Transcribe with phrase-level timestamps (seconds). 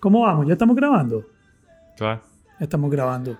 [0.00, 0.46] ¿Cómo vamos?
[0.46, 1.26] ¿Ya estamos grabando?
[1.96, 2.22] Claro.
[2.58, 3.38] Ya estamos grabando.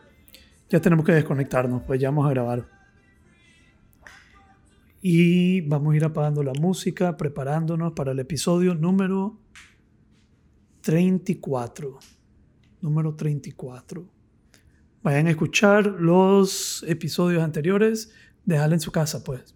[0.68, 2.68] Ya tenemos que desconectarnos, pues ya vamos a grabar.
[5.00, 9.40] Y vamos a ir apagando la música, preparándonos para el episodio número
[10.82, 11.98] 34.
[12.82, 14.04] Número 34.
[15.02, 18.12] Vayan a escuchar los episodios anteriores.
[18.44, 19.54] Déjala en su casa, pues.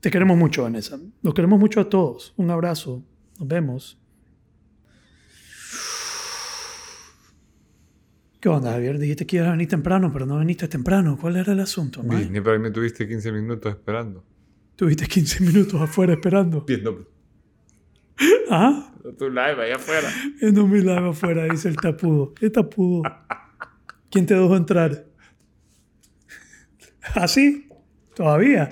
[0.00, 1.00] Te queremos mucho, Vanessa.
[1.22, 2.34] Los queremos mucho a todos.
[2.36, 3.02] Un abrazo.
[3.38, 3.98] Nos vemos.
[8.40, 8.98] ¿Qué onda, Javier?
[8.98, 11.16] Dijiste que ibas a venir temprano, pero no viniste temprano.
[11.20, 12.30] ¿Cuál era el asunto, man?
[12.30, 14.24] ni para mí tuviste 15 minutos esperando.
[14.76, 16.62] Tuviste 15 minutos afuera esperando.
[16.66, 17.08] Viendo
[18.50, 18.92] ¿Ah?
[19.18, 20.08] tu live allá afuera.
[20.40, 22.34] En un milagro afuera, dice el tapudo.
[22.34, 23.02] ¿Qué tapudo?
[24.10, 25.06] ¿Quién te dejó entrar?
[27.14, 27.68] ¿Así?
[28.14, 28.68] ¿Todavía?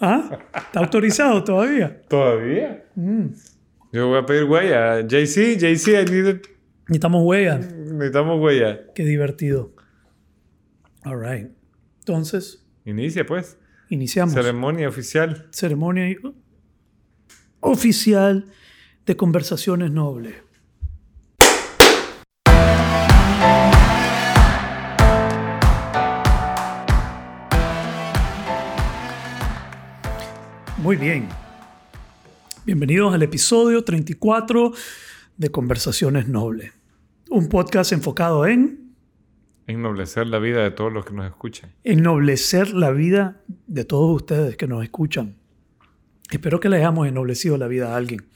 [0.00, 0.38] ¿Ah?
[0.54, 2.02] ¿Está autorizado todavía?
[2.08, 2.84] ¿Todavía?
[2.94, 3.26] Mm.
[3.92, 5.00] Yo voy a pedir huella.
[5.00, 6.46] JC, JC, I need it.
[6.88, 7.60] Necesitamos huella.
[7.92, 8.92] Necesitamos huella.
[8.94, 9.74] Qué divertido.
[11.04, 11.50] All right.
[12.00, 13.58] Entonces, Inicia pues.
[13.88, 14.34] iniciamos.
[14.34, 15.48] Ceremonia oficial.
[15.50, 16.16] Ceremonia
[17.60, 18.46] oficial
[19.06, 20.34] de conversaciones nobles.
[30.78, 31.28] Muy bien.
[32.64, 34.72] Bienvenidos al episodio 34
[35.36, 36.72] de Conversaciones Nobles.
[37.34, 38.92] Un podcast enfocado en
[39.66, 41.72] Ennoblecer la vida de todos los que nos escuchan.
[41.84, 45.36] ennoblecer la vida de todos ustedes que nos escuchan.
[46.30, 48.26] Espero que le hayamos ennoblecido la vida a alguien.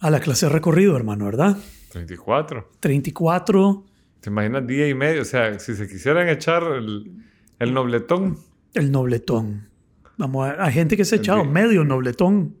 [0.00, 1.58] A la clase de recorrido, hermano, ¿verdad?
[1.90, 2.70] 34.
[2.80, 3.84] 34,
[4.20, 5.22] ¿Te imaginas día y medio?
[5.22, 7.12] O sea, si se quisieran echar el,
[7.58, 8.38] el nobletón.
[8.74, 9.68] el nobletón.
[10.16, 12.56] Vamos a ver, hay gente que se ha echado medio nobletón.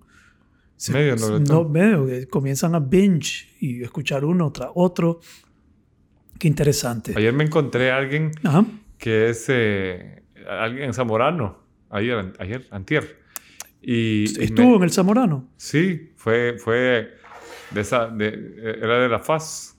[0.76, 1.44] Se- Medio nobletón.
[1.44, 5.20] No, medio, comienzan a binge y escuchar uno tras otro.
[6.38, 7.14] Qué interesante.
[7.16, 8.64] Ayer me encontré a alguien Ajá.
[8.98, 11.58] que es eh, alguien zamorano.
[11.90, 13.18] Ayer, ayer, antier.
[13.80, 15.48] Y, y Estuvo me- en el Zamorano.
[15.56, 17.14] Sí, fue, fue
[17.70, 18.26] de esa, de,
[18.82, 19.76] era de la FAS.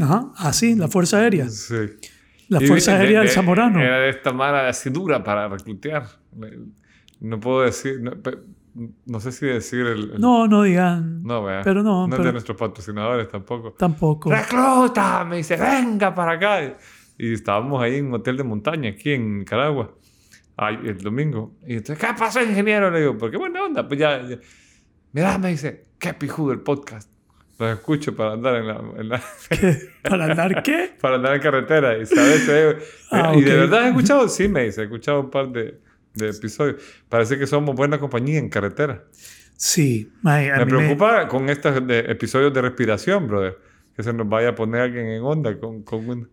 [0.00, 0.32] Ajá.
[0.36, 1.48] Ah, sí, la Fuerza Aérea.
[1.48, 1.74] Sí.
[2.48, 3.80] La Y Fuerza Aérea de- del Zamorano.
[3.80, 6.06] Era de esta mara así dura para reclutear.
[7.20, 8.12] No puedo decir, no,
[9.06, 10.12] no sé si decir el...
[10.14, 11.22] el- No, no digan.
[11.22, 11.62] no, vea.
[11.62, 13.72] pero no, es pero- de nuestros patrocinadores tampoco.
[13.78, 14.30] Tampoco.
[14.30, 15.24] ¡Recluta!
[15.24, 16.76] Me dice, venga para acá.
[17.16, 19.94] Y estábamos ahí en un hotel de montaña, aquí en Nicaragua,
[20.56, 21.54] ay, el domingo.
[21.66, 22.90] Y entonces, ¿qué pasó, ingeniero?
[22.90, 23.86] Le digo, porque buena onda.
[23.86, 24.38] Pues ya, ya.
[25.12, 27.08] Mira, me dice, qué pijudo el podcast.
[27.56, 28.80] Lo escucho para andar en la...
[28.98, 29.22] en la-
[30.02, 30.90] ¿Para andar qué?
[31.00, 31.96] para andar en carretera.
[31.98, 32.48] Y, ¿sabes?
[33.12, 33.44] Ah, ¿Y ok.
[33.44, 34.28] de verdad has escuchado?
[34.28, 35.80] Sí, me dice, he escuchado un par de,
[36.14, 36.76] de episodios.
[37.08, 39.04] Parece que somos buena compañía en carretera.
[39.56, 40.10] Sí.
[40.24, 43.58] Ay, a Me preocupa con estos de- episodios de respiración, brother.
[43.96, 46.28] Que se nos vaya a poner alguien en onda con, con un...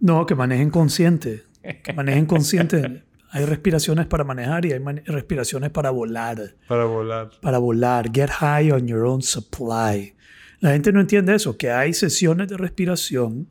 [0.00, 1.42] No, que manejen consciente.
[1.82, 3.02] Que manejen consciente.
[3.30, 6.54] Hay respiraciones para manejar y hay respiraciones para volar.
[6.68, 7.30] Para volar.
[7.42, 8.08] Para volar.
[8.14, 10.14] Get high on your own supply.
[10.60, 13.48] La gente no entiende eso, que hay sesiones de respiración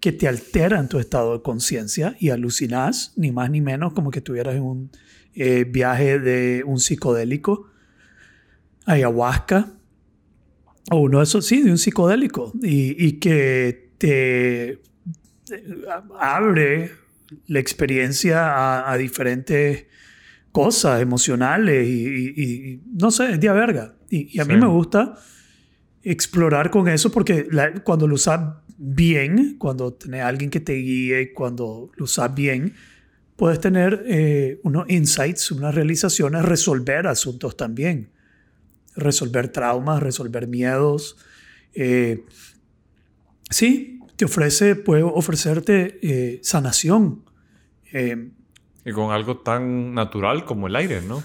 [0.00, 4.20] que te alteran tu estado de conciencia y alucinas, ni más ni menos, como que
[4.20, 4.90] estuvieras en un
[5.34, 7.68] eh, viaje de un psicodélico,
[8.86, 9.72] ayahuasca,
[10.90, 14.78] o uno de esos, sí, de un psicodélico, y, y que te eh,
[16.18, 16.90] abre
[17.46, 19.86] la experiencia a, a diferentes
[20.50, 22.34] cosas emocionales y, y-
[22.72, 23.94] y- no sé, es de a verga.
[24.08, 24.60] Y, y a mí Sí.
[24.60, 25.14] me gusta
[26.02, 28.40] explorar con eso porque la- cuando lo usas
[28.78, 32.74] bien, cuando tenés a alguien que te guíe, cuando lo usas bien,
[33.36, 38.10] puedes tener eh, unos insights, unas realizaciones, resolver asuntos también.
[38.96, 41.16] Resolver traumas, resolver miedos.
[41.74, 42.24] Eh,
[43.48, 47.22] sí, te ofrece, puede ofrecerte eh, sanación.
[48.84, 51.22] Y con algo tan natural como el aire, ¿no?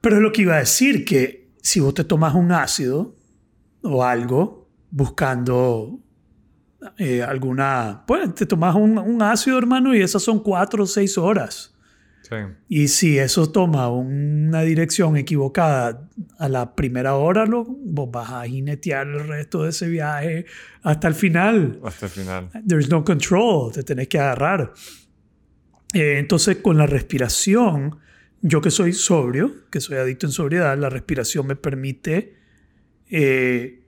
[0.00, 3.14] pero es lo que iba a decir, que si vos te tomas un ácido
[3.84, 6.00] o algo buscando
[6.98, 8.04] eh, alguna...
[8.06, 11.74] Pues te tomas un, un ácido, hermano, y esas son cuatro o seis horas.
[12.22, 12.36] Sí.
[12.68, 18.44] Y si eso toma una dirección equivocada a la primera hora, lo, vos vas a
[18.44, 20.46] jinetear el resto de ese viaje
[20.82, 21.80] hasta el final.
[21.84, 22.50] Hasta el final.
[22.66, 24.72] There's no control, te tenés que agarrar.
[25.92, 27.98] Eh, entonces, con la respiración,
[28.40, 32.43] yo que soy sobrio, que soy adicto en sobriedad, la respiración me permite
[33.16, 33.80] eh,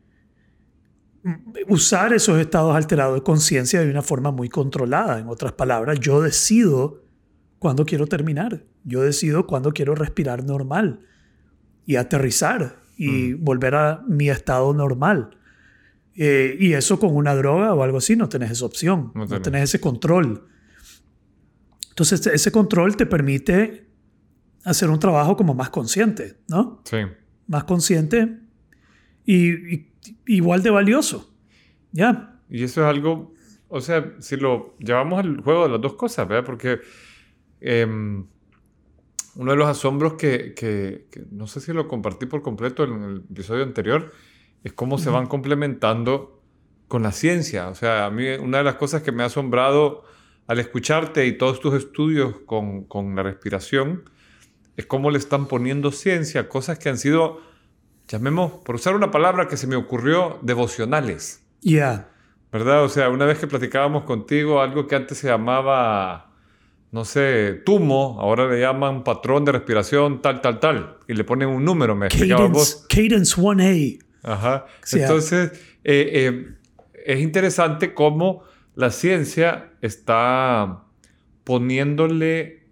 [1.67, 5.19] usar esos estados alterados de conciencia de una forma muy controlada.
[5.19, 7.03] En otras palabras, yo decido
[7.59, 8.63] cuándo quiero terminar.
[8.85, 11.01] Yo decido cuándo quiero respirar normal
[11.85, 15.37] y aterrizar y volver a mi estado normal.
[16.15, 19.43] Eh, y eso con una droga o algo así no tenés esa opción, No no
[19.43, 20.47] tenés ese control.
[21.89, 23.89] Entonces ese control te permite
[24.65, 26.81] hacer un trabajo como más consciente, ¿no?
[26.85, 26.99] Sí.
[27.49, 28.46] Más consciente
[29.27, 29.87] y, y-
[30.27, 31.35] igual de valioso.
[31.93, 32.41] ¿Ya?
[32.49, 33.35] Y eso es algo,
[33.69, 36.45] o sea, si lo llevamos al juego de las dos cosas, ¿verdad?
[36.45, 36.79] Porque
[37.61, 38.25] em,
[39.35, 43.03] uno de los asombros que, que- que no sé si lo compartí por completo en
[43.03, 44.13] el episodio anterior,
[44.65, 46.43] es cómo se van complementando
[46.89, 47.69] con la ciencia.
[47.69, 50.05] O sea, a mí una de las cosas que me ha asombrado
[50.47, 54.09] al escucharte y todos tus estudios con, con la respiración,
[54.77, 57.41] es cómo le están poniendo ciencia cosas que han sido,
[58.09, 61.43] llamemos, por usar una palabra que se me ocurrió, devocionales.
[61.63, 62.09] Ya.
[62.53, 62.85] ¿Verdad?
[62.85, 66.33] O sea, una vez que platicábamos contigo, algo que antes se llamaba,
[66.93, 70.99] no sé, tumo, ahora le llaman patrón de respiración, tal, tal, tal.
[71.09, 72.87] Y le ponen un número, me explicabas vos.
[72.89, 74.05] Cadence, Cadence 1A.
[74.23, 74.67] Ajá.
[74.83, 75.03] Sí, ah.
[75.03, 75.53] Entonces,
[75.85, 76.55] eh, eh,
[77.05, 78.43] es interesante cómo
[78.75, 80.85] la ciencia está
[81.45, 82.65] poniéndole,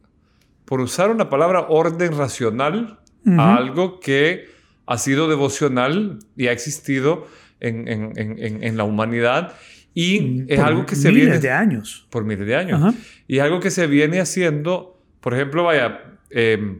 [0.64, 3.00] por usar una palabra, orden racional
[3.38, 4.53] a algo que
[4.86, 7.26] ha sido devocional y ha existido
[7.60, 9.54] en, en- en- en- la humanidad.
[9.94, 12.06] Y es Por algo que se miles viene de años.
[12.10, 12.80] por miles de años.
[12.82, 12.94] Ajá.
[13.28, 16.78] Y algo que se viene haciendo, por ejemplo, vaya, eh,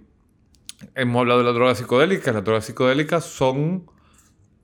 [0.94, 2.34] hemos hablado de las drogas psicodélicas.
[2.34, 3.86] Las drogas psicodélicas son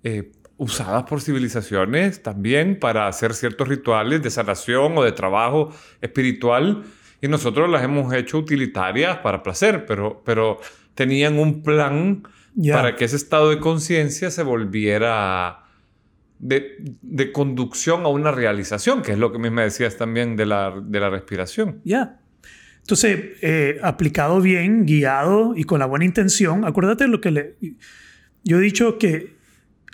[0.03, 6.83] eh, usadas por civilizaciones también para hacer ciertos rituales de sanación o de trabajo espiritual.
[7.23, 10.59] Y nosotros las hemos hecho utilitarias para placer, pero, pero
[10.95, 12.23] tenían un plan
[12.55, 12.75] Ya.
[12.75, 15.65] para que ese estado de conciencia se volviera
[16.39, 20.75] de, de conducción a una realización, que es lo que me decías también de la,
[20.83, 21.81] de la respiración.
[21.85, 22.21] Ya.
[22.81, 27.57] Entonces, eh, aplicado bien, guiado y con la buena intención, acuérdate lo que le...
[28.43, 29.37] Yo he dicho que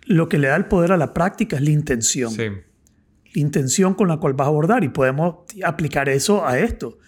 [0.07, 2.31] lo que le da el poder a la práctica es la intención.
[2.31, 6.99] Sí, La intención con la cual vas a abordar y podemos aplicar eso a esto.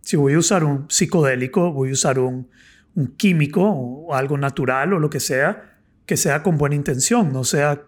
[0.00, 2.48] Si voy a usar un psicodélico, voy a usar un,
[2.96, 5.76] un químico o algo natural o lo que sea,
[6.06, 7.82] que sea con buena intención, no sea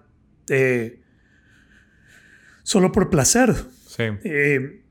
[0.49, 1.00] eh,
[2.62, 3.55] solo por placer.
[3.87, 4.82] sí, Eh,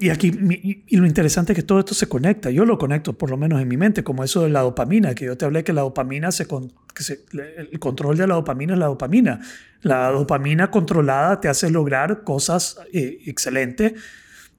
[0.00, 2.50] y aquí, y, y lo interesante es que todo esto se conecta.
[2.50, 5.24] Yo lo conecto, por lo menos en mi mente, como eso de la dopamina, que
[5.24, 7.24] yo te hablé que la dopamina se, con- que se-
[7.56, 9.40] el control de la dopamina es la dopamina.
[9.82, 13.94] La dopamina controlada te hace lograr cosas eh, excelentes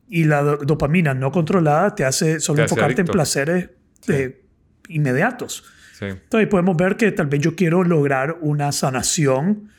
[0.10, 3.12] y la do- dopamina no controlada te hace solo Te hace enfocarte adicto.
[3.12, 3.70] en placeres
[4.02, 4.12] Sí.
[4.12, 4.42] eh,
[4.90, 5.64] inmediatos.
[5.98, 6.06] sí.
[6.06, 9.70] Entonces podemos ver que tal vez yo quiero lograr una sanación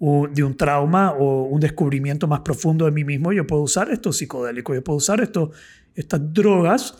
[0.00, 3.32] o de un trauma o un descubrimiento más profundo de mí mismo.
[3.32, 5.50] Yo puedo usar estos psicodélicos, yo puedo usar esto,
[5.94, 6.94] estas drogas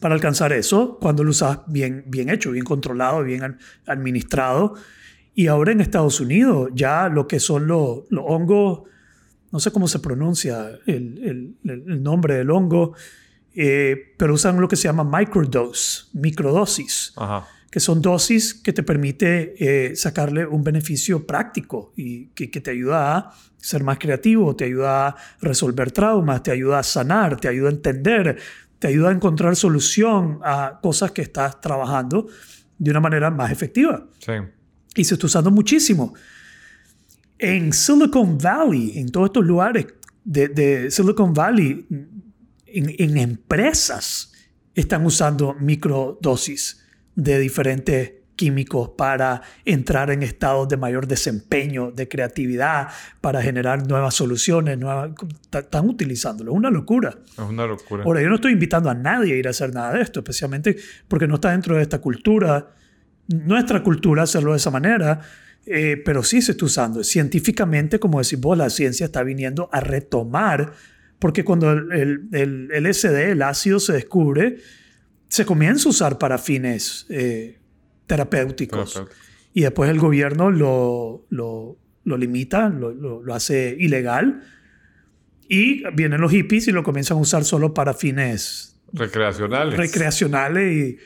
[0.00, 3.54] para alcanzar eso cuando lo usas bien, bien hecho, bien controlado, bien ad-
[3.86, 4.74] administrado.
[5.34, 8.82] Y ahora en Estados Unidos ya lo que son los, los hongos,
[9.52, 12.94] no sé cómo se pronuncia el, el- el nombre del hongo,
[13.54, 17.46] eh, pero usan lo que se llama microdose, microdosis Ajá.
[17.70, 22.70] que son dosis que te permite eh, sacarle un beneficio práctico y que, que te
[22.70, 27.48] ayuda a ser más creativo, te ayuda a resolver traumas, te ayuda a sanar, te
[27.48, 28.38] ayuda a entender,
[28.78, 32.28] te ayuda a encontrar solución a cosas que estás trabajando
[32.78, 34.06] de una manera más efectiva.
[34.18, 34.32] Sí.
[34.94, 36.14] Y se está usando muchísimo.
[37.38, 39.86] En Silicon Valley, en todos estos lugares
[40.24, 41.86] de, de Silicon Valley,
[42.72, 44.32] en, en empresas
[44.74, 46.84] están usando microdosis
[47.14, 52.88] de diferentes químicos para entrar en estados de mayor desempeño, de creatividad,
[53.20, 55.10] para generar nuevas soluciones, nuevas,
[55.52, 56.52] están utilizándolo.
[56.52, 57.18] Es una locura.
[57.32, 58.02] Es una locura.
[58.04, 60.74] Ahora, yo no estoy invitando a nadie a ir a hacer nada de esto, especialmente
[61.06, 62.70] porque no está dentro de esta cultura,
[63.28, 65.20] nuestra cultura hacerlo de esa manera,
[65.66, 67.04] eh, pero sí se está usando.
[67.04, 70.72] Científicamente, como decís vos, la ciencia está viniendo a retomar,
[71.20, 74.56] porque cuando el, el, el LSD, el ácido, se descubre,
[75.28, 77.58] se comienza a usar para fines eh,
[78.08, 78.92] terapéuticos.
[78.94, 79.20] Terapéutico.
[79.54, 84.42] Y después el gobierno lo, lo, lo limita, lo, lo- hace ilegal.
[85.48, 89.76] Y vienen los hippies y lo comienzan a usar solo para fines Recreacionales.
[89.76, 90.98] recreacionales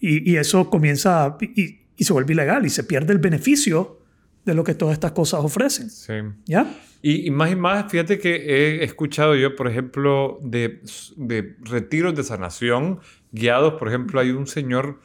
[0.00, 4.01] y, y, y eso comienza y, y se vuelve ilegal y se pierde el beneficio
[4.44, 5.88] de lo que todas estas cosas ofrecen.
[5.90, 6.14] Sí.
[6.46, 6.66] ¿Ya?
[7.00, 10.80] Y, y más y más, fíjate que he escuchado yo, por ejemplo, de,
[11.16, 13.00] de retiros de sanación
[13.32, 13.74] guiados.
[13.74, 15.00] Por ejemplo, hay un señor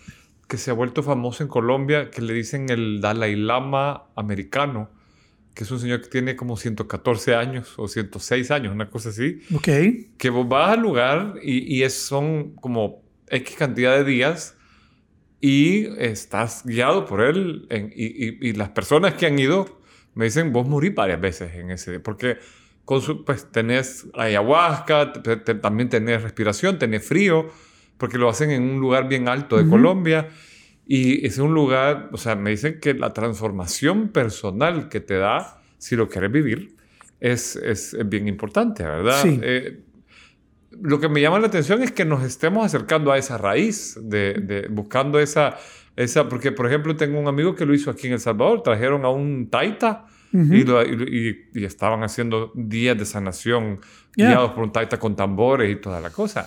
[0.48, 4.90] que se ha vuelto famoso en Colombia que le dicen el Dalai Lama americano,
[5.54, 9.42] que es un señor que tiene como 114 años o 106 años, una cosa así,
[9.54, 9.68] Ok.
[10.18, 14.56] que vos vas al lugar y, y es, son como X cantidad de días
[15.42, 19.80] y estás guiado por él en- y, y- y las personas que han ido
[20.16, 22.38] me dicen, vos morís varias veces en ese, porque
[22.86, 27.52] con su, pues tenés ayahuasca, te- te- también tenés respiración, tenés frío,
[27.98, 30.30] porque lo hacen en un lugar bien alto de Colombia.
[30.88, 35.62] Y es un lugar, o sea, me dicen que la transformación personal que te da,
[35.78, 36.76] si lo quieres vivir,
[37.20, 39.22] es, es, es bien importante, ¿verdad?
[39.22, 39.40] Sí.
[39.44, 39.82] Eh,
[40.82, 44.34] lo que me llama la atención es que nos estemos acercando a esa raíz, de,
[44.36, 45.58] de- buscando esa,
[45.96, 49.06] esa, porque por ejemplo tengo un amigo que lo hizo aquí en El Salvador, trajeron
[49.06, 53.80] a un taita y, lo- y- y- y estaban haciendo días de sanación
[54.16, 54.30] Yeah.
[54.30, 56.44] guiados por un taita con tambores y toda la cosa.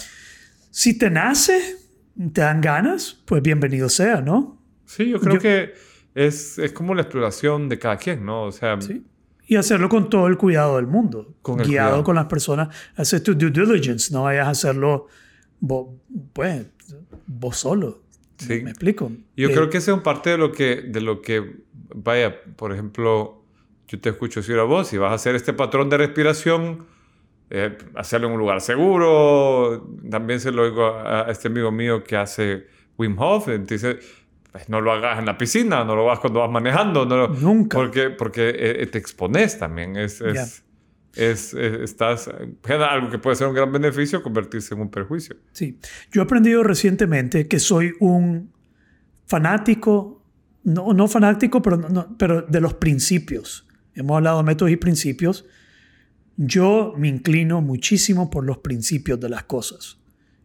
[0.71, 1.77] Si te nace,
[2.33, 4.61] te dan ganas, pues bienvenido sea, ¿no?
[4.87, 5.73] Sí, yo creo Yo- que
[6.15, 8.43] es, es como la exploración de cada quien, ¿no?
[8.45, 9.05] O sea, Sí.
[9.51, 11.35] Y hacerlo con todo el cuidado del mundo.
[11.43, 12.05] Con guiado cuidado.
[12.05, 12.69] con las personas.
[12.95, 15.09] Hacer tu due diligence, no vayas a hacerlo
[15.59, 15.89] vos,
[16.33, 16.67] pues,
[17.27, 18.01] vos solo.
[18.39, 18.63] Sí.
[18.63, 19.11] ¿Me explico?
[19.37, 21.57] yo Eh, creo que eso es parte de lo que, de lo que,
[21.93, 23.43] vaya, por ejemplo,
[23.89, 26.87] yo te escucho decir a vos, si vas a hacer este patrón de respiración,
[27.51, 29.85] eh, hacerlo en un lugar seguro.
[30.09, 33.99] También se lo digo a, a este amigo mío que hace Wim Hof, dice,
[34.53, 37.29] pues no lo hagas en la piscina, no lo hagas cuando vas manejando, no lo-
[37.29, 37.77] Nunca.
[37.79, 40.43] Porque, porque eh, te expones también, es, es, Ya.
[41.25, 42.29] es- es- estás,
[42.69, 45.37] algo que puede ser un gran beneficio, convertirse en un perjuicio.
[45.53, 45.79] Sí.
[46.13, 48.53] Yo he aprendido recientemente que soy un
[49.27, 50.23] fanático,
[50.65, 53.67] no, no fanático, pero, no- pero de los principios.
[53.95, 55.45] Hemos hablado de métodos y principios.
[56.37, 59.99] Yo me inclino muchísimo por los principios de las cosas.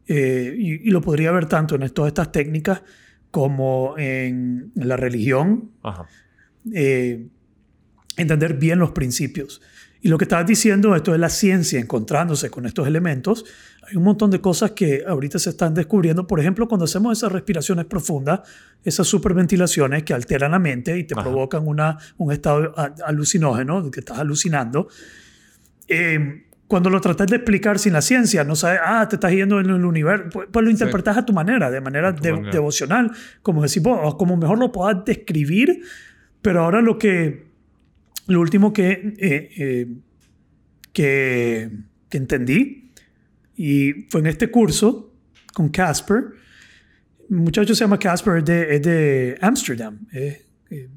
[0.07, 2.83] Eh, y, y lo podría ver tanto en todas estas técnicas
[3.36, 6.08] como en, la religión, Ajá.
[6.74, 7.27] eh,
[8.15, 9.62] entender bien los principios.
[10.00, 13.44] Y lo que estabas diciendo, esto es la ciencia encontrándose con estos elementos.
[13.89, 16.25] Hay un montón de cosas que ahorita se están descubriendo.
[16.25, 18.39] Por ejemplo, cuando hacemos esas respiraciones profundas,
[18.86, 21.24] esas superventilaciones que alteran la mente y te Ajá.
[21.24, 22.74] provocan una, un estado
[23.06, 24.88] alucinógeno, que estás alucinando.
[25.89, 29.60] eh, cuando lo tratas de explicar sin la ciencia, no sabes, ah, te estás yendo
[29.60, 32.51] en el universo, pues, pues lo interpretas a tu manera, de manera de- manera.
[32.51, 33.12] devocional,
[33.43, 35.81] como decís vos, o como mejor lo puedas describir,
[36.41, 37.45] pero ahora lo que,
[38.27, 39.88] lo último que, eh, eh,
[40.91, 41.72] que,
[42.10, 42.91] que entendí,
[43.55, 45.13] y fue en este curso
[45.53, 46.24] con Casper,
[47.29, 50.89] el muchacho se llama Casper, es de, es de Amsterdam, es eh,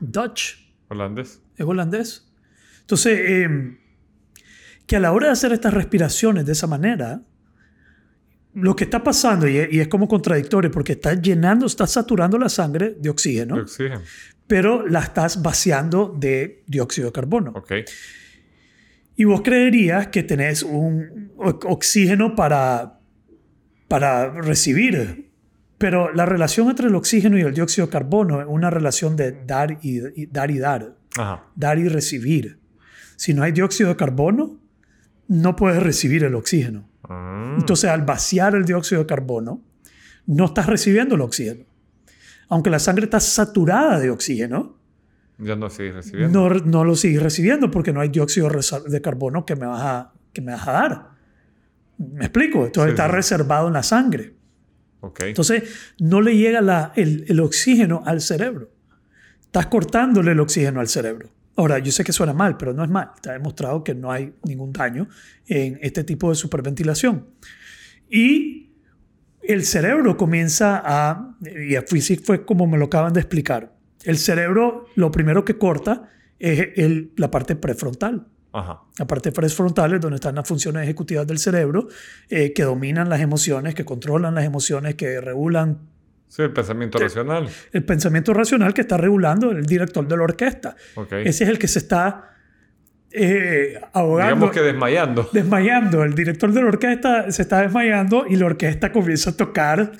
[0.00, 0.56] Dutch,
[0.88, 1.40] Holandés.
[1.56, 2.28] es holandés.
[2.80, 3.78] Entonces, eh,
[4.86, 7.22] que a la hora de hacer estas respiraciones de esa manera,
[8.54, 12.96] lo que está pasando, y es, como contradictorio, porque estás llenando, estás saturando la sangre
[12.98, 14.02] de oxígeno, de oxígeno.
[14.46, 17.54] pero la estás vaciando de dióxido de carbono.
[19.16, 22.98] Y vos creerías que tenés un oxígeno para,
[23.88, 25.30] para recibir,
[25.78, 29.32] pero la relación entre el oxígeno y el dióxido de carbono es una relación de
[29.46, 31.44] dar y, y dar y dar Ajá.
[31.54, 32.58] dar y recibir.
[33.16, 34.61] Si no hay dióxido de carbono,
[35.32, 36.88] no puedes recibir el oxígeno.
[37.08, 37.60] Mm.
[37.60, 39.62] Entonces, al vaciar el dióxido de carbono,
[40.26, 41.64] no estás recibiendo el oxígeno.
[42.48, 44.78] Aunque la sangre está saturada de oxígeno,
[45.38, 46.48] Ya no recibiendo.
[46.50, 48.48] no, no lo sigues recibiendo porque no hay dióxido
[48.88, 51.08] de carbono que me vas a, que me vas a dar.
[51.98, 52.66] ¿Me explico?
[52.66, 53.12] Entonces Sí, está sí.
[53.12, 54.34] reservado en la sangre.
[55.00, 55.20] Ok.
[55.24, 55.64] Entonces,
[55.98, 58.70] no le llega la- el, el oxígeno al cerebro.
[59.40, 61.28] Estás cortándole el oxígeno al cerebro.
[61.56, 63.10] Ahora, yo sé que suena mal, pero no es mal.
[63.14, 65.08] Está demostrado que no hay ningún daño
[65.46, 67.26] en este tipo de superventilación.
[68.08, 68.70] Y
[69.42, 74.86] el cerebro comienza a, y así fue como me lo acaban de explicar, el cerebro
[74.94, 78.26] lo primero que corta es el- la parte prefrontal.
[78.54, 78.82] Ajá.
[78.98, 81.88] La parte prefrontal es donde están las funciones ejecutivas del cerebro
[82.28, 85.88] eh, que dominan las emociones, que controlan las emociones, que regulan
[86.34, 87.46] Sí, el pensamiento racional.
[87.72, 90.74] el pensamiento racional que está regulando el director de la orquesta.
[90.94, 91.12] Ok.
[91.12, 92.30] Ese es el que se está
[93.10, 95.28] eh, ahogando, Digamos que desmayando.
[95.30, 96.02] desmayando.
[96.04, 99.92] El director de la orquesta se está desmayando y la orquesta comienza a tocar.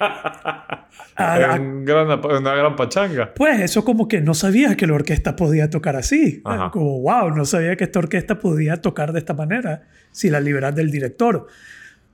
[0.00, 3.32] a- a- En gran, una gran pachanga.
[3.34, 6.42] pues eso como que no sabía que la orquesta podía tocar así.
[6.44, 6.70] Ajá.
[6.70, 10.74] Como, wow, no sabía que esta orquesta podía tocar de esta manera si la liberas
[10.74, 11.46] del director.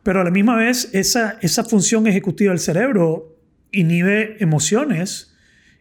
[0.02, 3.36] Pero a la misma vez, esa, esa función ejecutiva del cerebro
[3.70, 5.28] inhibe emociones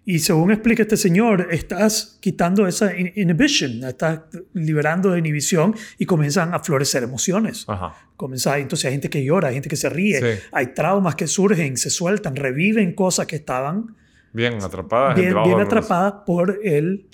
[0.06, 4.22] y según explica este señor, estás quitando esa in- inhibition, estás
[4.54, 7.66] liberando de inhibición y comienzan a florecer emociones.
[7.68, 7.94] Ajá.
[8.16, 10.44] Comienza, entonces hay gente que llora, hay gente que se ríe, Sí.
[10.52, 13.96] hay traumas que surgen, se sueltan, reviven cosas que estaban
[14.34, 15.14] Bien atrapada.
[15.14, 17.08] bien, bien atrapadas por el,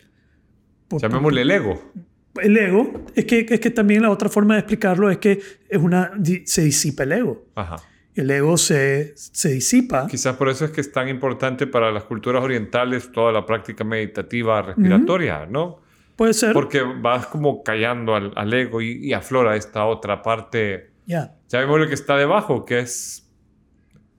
[0.88, 1.92] por- Llamémosle el ego.
[2.42, 3.06] El ego.
[3.16, 5.40] Es que, es que también la otra forma de explicarlo es que
[5.70, 6.12] es una,
[6.46, 7.46] se disipa el ego.
[7.56, 7.78] Ajá.
[8.16, 10.08] el ego se, se disipa.
[10.08, 13.84] Quizás por eso es que es tan importante para las culturas orientales toda la práctica
[13.84, 15.82] meditativa respiratoria, ¿no?
[16.16, 16.52] Puede ser.
[16.54, 21.36] Porque vas como callando al, al ego y, y, aflora esta otra parte, Ya.
[21.48, 23.30] llamémosle que está debajo, que es,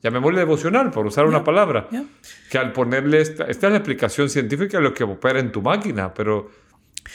[0.03, 2.05] llamémosle devocional, por usar una Ya, palabra, ya.
[2.53, 5.61] que al ponerle, esta, esta es la explicación científica de lo que opera en tu
[5.61, 6.49] máquina, pero,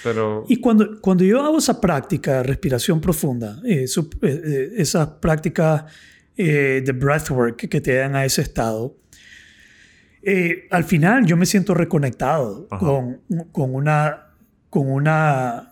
[0.04, 5.20] pero Y cuando, cuando yo hago esa práctica de respiración profunda, eh, eh, eh, esa
[5.20, 5.86] práctica
[6.38, 8.96] eh, de breathwork que te dan a ese estado,
[10.24, 13.22] eh, al final yo me siento reconectado con,
[13.52, 14.30] con una
[14.70, 15.70] con una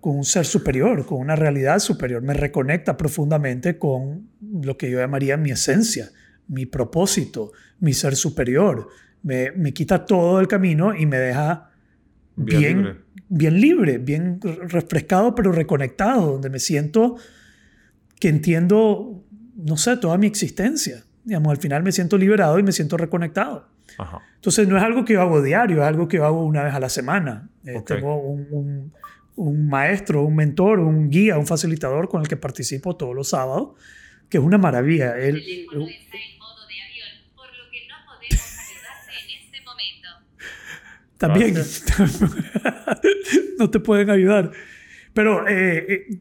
[0.00, 2.22] con un ser superior, con una realidad superior.
[2.22, 6.10] Me reconecta profundamente con lo que yo llamaría mi esencia,
[6.48, 8.88] mi propósito, mi ser superior.
[9.22, 11.70] Me, me quita todo el camino y me deja
[12.36, 12.96] Bien bien, libre.
[13.28, 17.16] bien libre, bien refrescado, pero reconectado, donde me siento
[18.20, 19.24] que entiendo,
[19.56, 21.04] no sé, toda mi existencia.
[21.24, 23.68] Digamos, al final me siento liberado y me siento reconectado.
[23.98, 24.20] ajá.
[24.36, 26.72] Entonces no es algo que yo hago diario, es algo que yo hago una vez
[26.74, 27.48] a la semana.
[27.64, 27.86] Eh, Ok.
[27.88, 28.92] Tengo un, un-
[29.34, 33.70] un maestro, un mentor, un guía, un facilitador con el que participo todos los sábados,
[34.30, 35.18] que es una maravilla.
[35.18, 39.44] Él, El teléfono está en modo de avión, por lo que no podemos ayudarte en
[39.44, 40.08] este momento.
[41.18, 41.54] También
[43.58, 44.52] no te pueden ayudar.
[45.12, 46.20] Pero eh, eh,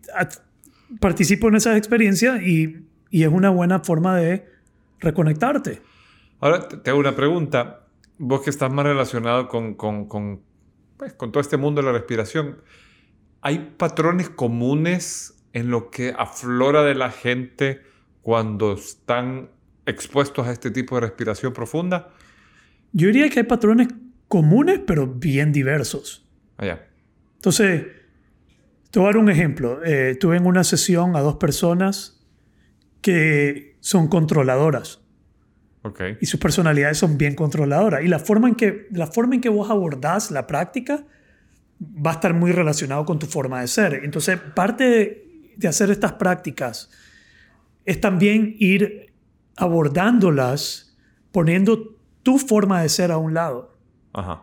[0.99, 4.45] participo en esas experiencias y, y es una buena forma de
[4.99, 5.81] reconectarte.
[6.39, 7.87] Ahora te hago una pregunta.
[8.17, 10.41] Vos que estás más relacionado con, con, con,
[10.97, 12.61] pues, con todo este mundo de la respiración,
[13.41, 17.81] ¿hay patrones comunes en lo que aflora de la gente
[18.21, 19.49] cuando están
[19.85, 22.09] expuestos a este tipo de respiración profunda?
[22.93, 23.89] Yo diría que hay patrones
[24.35, 26.27] comunes, pero bien diversos.
[26.57, 26.85] Allá.
[27.35, 27.85] Entonces,
[28.91, 29.79] te voy a dar un ejemplo.
[29.85, 32.21] Eh, tuve en una sesión a dos personas
[32.99, 34.99] que son controladoras
[35.83, 36.01] Ok.
[36.19, 38.03] y sus personalidades son bien controladoras.
[38.03, 41.05] Y la forma en que, la forma en que vos abordás la práctica
[41.81, 44.01] va a estar muy relacionado con tu forma de ser.
[44.03, 46.89] Entonces, parte de, de hacer estas prácticas
[47.85, 49.13] es también ir
[49.55, 50.97] abordándolas
[51.31, 53.74] poniendo tu forma de ser a un lado.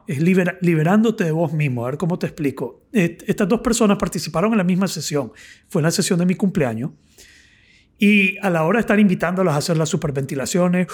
[0.07, 1.85] Es libera- liberándote de vos mismo.
[1.87, 2.83] A ver cómo te explico.
[2.93, 5.33] Estas dos personas participaron en la misma sesión.
[5.69, 6.91] Fue la sesión de mi cumpleaños.
[7.99, 10.89] Y a la hora de estar invitándolas a hacer las superventilaciones,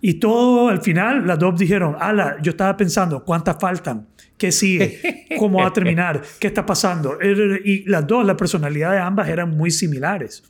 [0.00, 4.08] y todo al final, las dos dijeron, ala, yo estaba pensando, ¿cuántas faltan?
[4.38, 5.26] ¿Qué sigue?
[5.38, 6.22] ¿Cómo va a terminar?
[6.38, 7.18] ¿Qué está pasando?
[7.64, 10.44] Y las dos, la personalidad de ambas eran muy similares.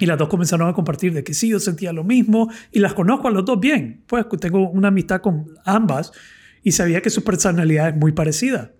[0.00, 2.94] Y las dos comenzaron a compartir de que sí, yo sentía lo mismo y las
[2.94, 4.02] conozco a los dos bien.
[4.06, 6.10] Pues tengo una amistad con ambas
[6.64, 8.72] y sabía que su personalidad es muy parecida.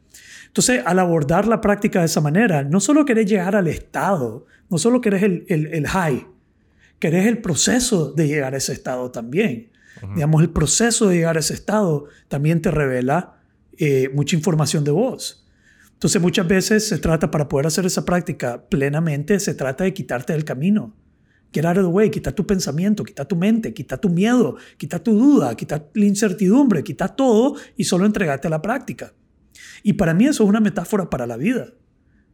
[0.47, 4.79] Entonces, al abordar la práctica de esa manera, no solo querés llegar al estado, no
[4.79, 6.27] solo querés el, el, el high,
[6.99, 9.71] querés el proceso de llegar a ese estado también.
[10.15, 13.39] Digamos, el proceso de llegar a ese estado también te revela
[13.77, 15.47] eh, mucha información de vos.
[15.93, 20.33] Entonces, muchas veces se trata, para poder hacer esa práctica plenamente, se trata de quitarte
[20.33, 20.95] del camino.
[21.53, 25.03] Get out of the way, quita tu pensamiento, quita tu mente, quita tu miedo, quita
[25.03, 29.13] tu duda, quita la incertidumbre, quita todo y solo entregate a la práctica.
[29.83, 31.73] Y para mí eso es una metáfora para la vida.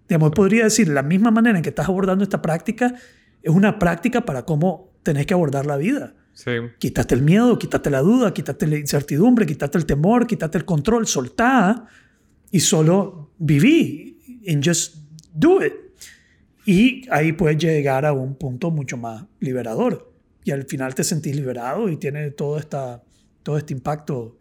[0.08, 2.94] Digamos, podría decir, la misma manera en que estás abordando esta práctica
[3.42, 6.14] es una práctica para cómo tenés que abordar la vida.
[6.32, 6.50] Sí.
[6.78, 11.06] Quítate el miedo, quítate la duda, quítate la incertidumbre, quítate el temor, quítate el control,
[11.06, 11.86] soltá
[12.50, 14.44] y solo viví.
[14.48, 14.96] And just
[15.32, 15.85] do it.
[16.66, 20.12] Y ahí puedes llegar a un punto mucho más liberador.
[20.44, 23.02] Y al final te sentís liberado y tiene todo, esta,
[23.42, 24.38] todo este impacto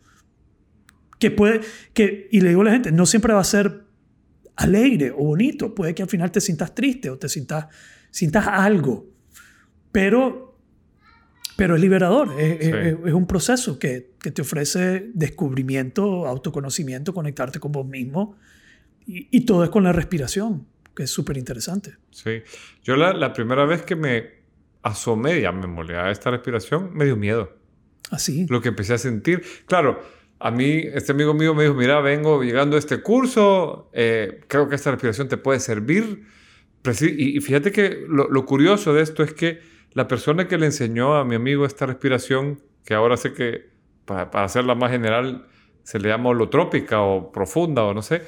[1.19, 1.61] que puede,
[1.93, 3.85] que, y le digo a la gente, no siempre va a ser
[4.55, 5.73] alegre o bonito.
[5.75, 7.67] Puede que al final te sientas triste o te sientas,
[8.11, 9.07] sientas algo.
[9.91, 10.57] Pero,
[11.57, 12.39] pero es liberador.
[12.39, 12.71] Es, Sí.
[12.71, 18.35] es- es un proceso que, que te ofrece descubrimiento, autoconocimiento, conectarte con vos mismo.
[19.05, 21.97] Y, y todo es con la respiración, que es súper interesante.
[22.11, 22.41] Sí.
[22.83, 24.45] Yo la, la primera vez que me
[24.81, 27.57] asomé, ya me molé a esta respiración, me dio miedo.
[28.11, 28.45] Así.
[28.49, 29.43] Lo que empecé a sentir.
[29.65, 29.99] Claro,
[30.39, 34.69] a mí, este amigo mío me dijo, mira, vengo llegando a este curso, eh, creo
[34.69, 36.23] que esta respiración te puede servir.
[37.01, 39.59] Y fíjate que lo, lo curioso de esto es que
[39.93, 43.69] la persona que le enseñó a mi amigo esta respiración, que ahora sé que
[44.05, 45.47] para, para hacerla más general
[45.83, 48.21] se le llama holotrópica o profunda o no sé,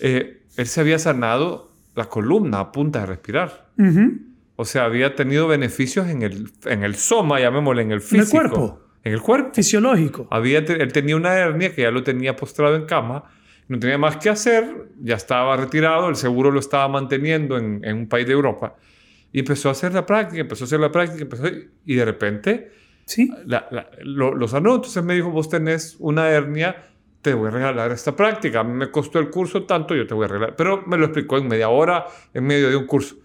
[0.00, 3.66] eh, él se había sanado la columna a punta de respirar.
[4.56, 8.30] O sea, había tenido beneficios en el, en el soma, llamémosle, en el el físico.
[8.38, 8.80] cuerpo.
[9.02, 9.50] En el cuerpo.
[9.54, 10.28] Fisiológico.
[10.30, 13.24] Había, te- él tenía una hernia que ya lo tenía postrado en cama,
[13.68, 17.96] no tenía más que hacer, ya estaba retirado, el seguro lo estaba manteniendo en, en
[17.96, 18.76] un país de Europa.
[19.32, 21.52] Y empezó a hacer la práctica, empezó a hacer la práctica, empezó a-
[21.86, 22.72] y de repente
[23.06, 23.30] Sí.
[23.46, 24.74] la, la- lo, lo sanó.
[24.74, 26.76] Entonces me dijo, vos tenés una hernia,
[27.22, 28.62] te voy a regalar esta práctica.
[28.64, 30.56] Me costó el curso tanto, yo te voy a regalar.
[30.56, 33.16] Pero me lo explicó en media hora, en medio de un curso.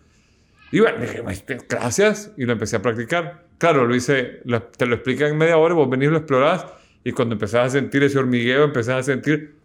[0.72, 3.46] Y bueno, dije, "Pues, gracias, y lo empecé a practicar.
[3.58, 6.18] Claro, lo hice, lo- te lo explican en media hora, y vos venís y lo
[6.18, 6.66] explorás,
[7.04, 9.56] y cuando empezás a sentir ese hormigueo, empezás a sentir,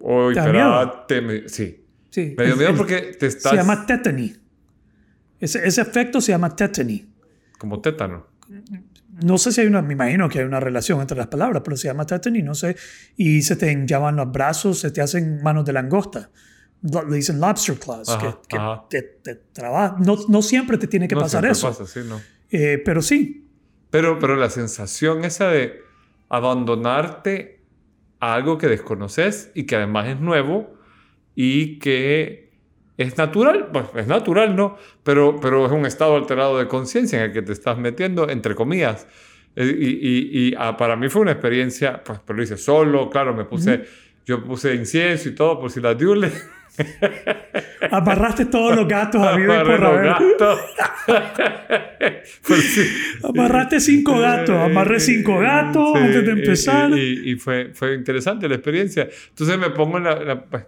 [0.00, 0.30] oh,
[1.06, 1.84] ¿Te sí.
[2.10, 2.34] sí.
[2.36, 4.34] Me dio miedo es- porque te estás Se llama tetany.
[5.38, 7.06] Ese, ese efecto se llama tetany.
[7.58, 8.26] como tétano.
[9.22, 11.76] No sé si hay una, me imagino que hay una relación entre las palabras, pero
[11.76, 12.76] se llama tetany, no sé.
[13.16, 16.30] Y se te llaman los brazos, se te hacen manos de langosta.
[16.82, 18.84] Le dicen lobster claws, Ajá, que, que ajá.
[18.88, 21.66] te, te traba- No, no siempre te tiene que no pasar eso.
[21.68, 22.20] pasa, sí, no.
[22.50, 23.44] Eh, pero sí,
[23.90, 25.80] Pero, pero la sensación esa de
[26.28, 27.60] abandonarte
[28.20, 30.74] a algo que desconoces y que además es nuevo
[31.34, 32.47] y que
[32.98, 34.76] es natural, pues es natural, ¿no?
[35.02, 38.54] Pero, pero es un estado alterado de conciencia en el que te estás metiendo, entre
[38.54, 39.06] comillas.
[39.56, 43.08] Eh, Y, y- y, ah, para mí fue una experiencia, pues, pero lo hice solo,
[43.08, 43.84] claro, me puse,
[44.26, 46.46] yo puse incienso y todo por si las diules.
[47.90, 50.12] amarraste todos los gatos a viva y por haber.
[52.46, 52.82] Pues sí.
[53.24, 56.90] Amarraste cinco gatos, amarré cinco gatos Sí, antes de empezar.
[56.92, 59.08] Y, y- y fue, fue interesante la experiencia.
[59.30, 60.14] Entonces me pongo en la...
[60.22, 60.64] la- pues,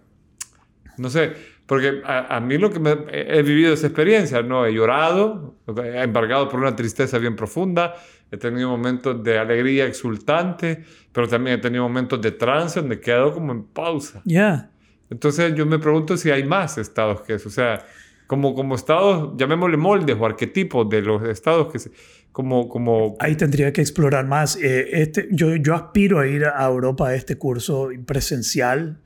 [0.99, 1.33] no sé,
[1.71, 4.67] porque a, a mí lo que me, he vivido esa experiencia, ¿no?
[4.67, 7.95] He llorado, he embargado por una tristeza bien profunda,
[8.29, 13.01] he tenido momentos de alegría exultante, pero también he tenido momentos de trance donde he
[13.01, 14.21] quedado como en pausa.
[14.25, 14.69] Ya.
[15.11, 17.87] Entonces yo me pregunto si hay más estados que eso, o sea,
[18.27, 21.93] como, como estados, llamémosle moldes o arquetipos de los estados que se,
[22.33, 24.57] como, como, Ahí tendría que explorar más.
[24.57, 28.99] Eh, este, yo, yo aspiro a ir a Europa a este curso presencial,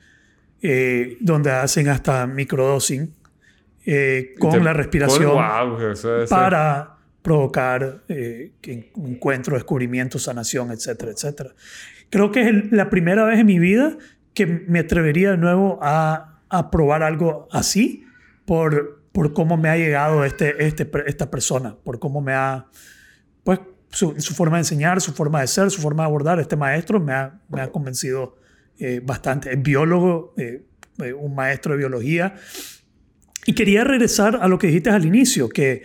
[0.66, 3.12] eh, donde hacen hasta microdosing
[3.84, 11.50] eh, con te- la respiración Wow, eso para provocar eh, encuentro, descubrimiento, sanación, etcétera, etcétera.
[12.10, 13.96] Creo que es el- la primera vez en mi vida
[14.32, 18.04] que me atrevería de nuevo a, a probar algo así
[18.46, 22.66] por, por cómo me ha llegado este, este, esta persona, por cómo me ha,
[23.42, 26.40] pues, su, su forma de enseñar, su forma de ser, su forma de abordar.
[26.40, 28.36] Este maestro me ha, me ha convencido
[28.78, 29.52] eh, bastante.
[29.52, 30.62] Es biólogo, eh,
[31.02, 32.34] eh, un maestro de biología.
[33.46, 35.82] Y quería regresar a lo que dijiste al inicio, que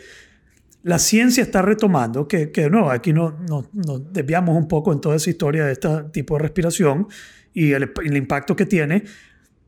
[0.84, 5.02] la ciencia está retomando, que, que no, aquí no, no- nos desviamos un poco en
[5.02, 7.08] toda esa historia de este tipo de respiración
[7.54, 9.04] y el, el impacto que tiene,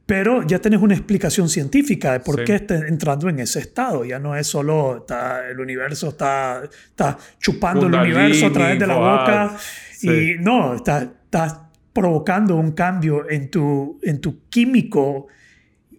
[0.05, 2.43] pero ya tenés una explicación científica de por Sí.
[2.45, 4.05] qué está entrando en ese estado.
[4.05, 8.88] Ya no es solo está, el universo está, está chupando el universo a través de
[8.88, 9.57] la boca
[9.91, 10.10] Sí.
[10.10, 15.27] y no, está, está provocando un cambio en tu, en tu químico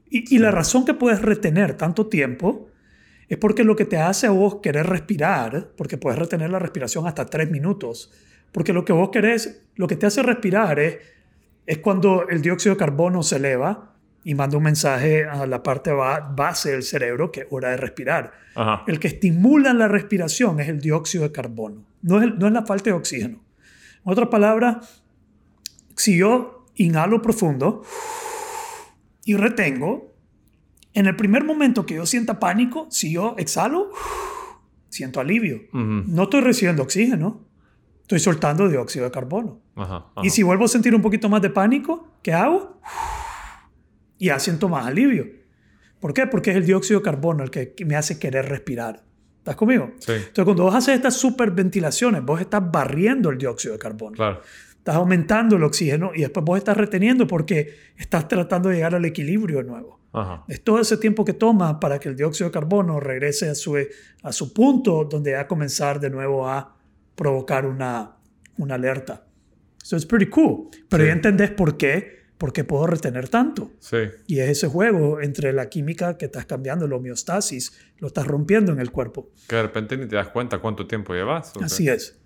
[0.09, 2.69] y, y la razón que puedes retener tanto tiempo
[3.29, 7.07] es porque lo que te hace a vos querer respirar, porque puedes retener la respiración
[7.07, 8.13] hasta tres minutos,
[8.53, 10.99] porque lo que vos querés, lo que te hace respirar es,
[11.67, 15.93] es cuando el dióxido de carbono se eleva y manda un mensaje a la parte
[15.93, 18.33] ba- base del cerebro que es hora de respirar.
[18.55, 18.85] Ajá.
[18.87, 22.53] El que estimula la respiración es el dióxido de carbono, no es, el- no es
[22.53, 23.41] la falta de oxígeno.
[24.05, 25.02] En otras palabras,
[25.97, 27.83] si yo inhalo profundo
[29.25, 30.13] y retengo,
[30.95, 33.91] en el primer momento que yo sienta pánico, si yo exhalo,
[34.89, 35.61] siento alivio.
[35.73, 37.47] No estoy recibiendo oxígeno,
[38.03, 39.61] estoy soltando dióxido de carbono.
[39.75, 42.79] Ajá, Y si vuelvo a sentir un poquito más de pánico, ¿qué hago?
[44.19, 45.27] Y ya siento más alivio.
[45.99, 46.27] ¿Por qué?
[46.27, 49.05] Porque es el dióxido de carbono el que me hace querer respirar.
[49.39, 49.93] ¿Estás conmigo?
[49.99, 54.15] Sí, Entonces, cuando vos haces estas superventilaciones, vos estás barriendo el dióxido de carbono.
[54.15, 54.41] claro.
[54.83, 59.05] Estás aumentando el oxígeno y después vos estás reteniendo porque estás tratando de llegar al
[59.05, 60.01] equilibrio de nuevo.
[60.13, 60.45] Ajá.
[60.49, 63.77] Es todo ese tiempo que toma para que el dióxido de carbono regrese a su,
[64.25, 66.77] a su punto donde va a comenzar de nuevo a
[67.15, 68.17] provocar una,
[68.59, 69.25] una alerta.
[69.85, 70.69] So it's pretty cool.
[70.89, 71.07] Pero Sí.
[71.07, 73.71] ya entendés por qué, por qué puedo retener tanto.
[73.79, 73.99] Sí.
[74.27, 78.73] Y es ese juego entre la química que estás cambiando, la homeostasis, lo estás rompiendo
[78.73, 79.31] en el cuerpo.
[79.49, 81.53] Que de repente ni te das cuenta cuánto tiempo llevas.
[81.57, 82.19] ¿o Así es.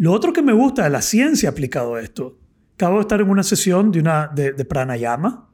[0.00, 2.38] Lo otro que me gusta de la ciencia aplicado a esto,
[2.74, 5.50] acabo de estar en una sesión de, una, de, de pranayama.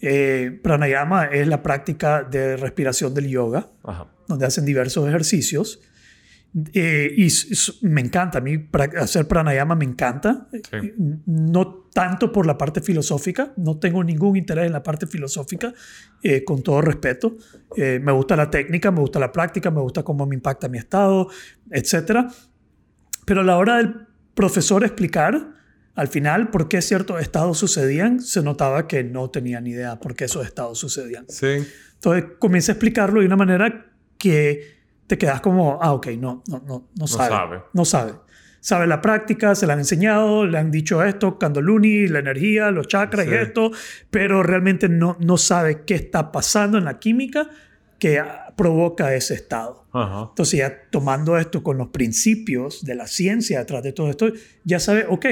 [0.00, 4.08] Eh, pranayama es la práctica de respiración del yoga, Ajá.
[4.26, 5.78] donde hacen diversos ejercicios.
[6.72, 7.28] Eh, y
[7.82, 8.68] me encanta, a mí
[9.00, 10.48] hacer pranayama me encanta.
[10.52, 10.92] Sí.
[11.26, 15.72] No tanto por la parte filosófica, no tengo ningún interés en la parte filosófica,
[16.20, 17.36] eh, con todo respeto.
[17.76, 20.78] Eh, me gusta la técnica, me gusta la práctica, me gusta cómo me impacta mi
[20.78, 21.28] estado,
[21.70, 22.26] etc.
[23.24, 25.52] Pero a la hora del profesor explicar,
[25.94, 30.14] al final, por qué ciertos estados sucedían, se notaba que no tenía ni idea por
[30.16, 31.24] qué esos estados sucedían.
[31.28, 31.64] Sí.
[31.94, 33.86] Entonces comienza a explicarlo de una manera
[34.18, 34.74] que
[35.06, 37.28] te quedas como, ah, ok, no, no, no, no sabe.
[37.28, 37.62] sabe.
[37.72, 38.12] No sabe.
[38.60, 42.88] Sabe la práctica, se la han enseñado, le han dicho esto, Kundalini, la energía, los
[42.88, 43.34] chakras y Sí.
[43.36, 43.70] esto,
[44.10, 47.50] pero realmente no, no sabe qué está pasando en la química
[47.98, 48.22] que
[48.56, 49.86] provoca ese estado.
[49.92, 50.28] Ajá.
[50.30, 54.32] Entonces ya tomando esto con los principios de la ciencia detrás de todo esto,
[54.64, 55.26] ya sabe, ok,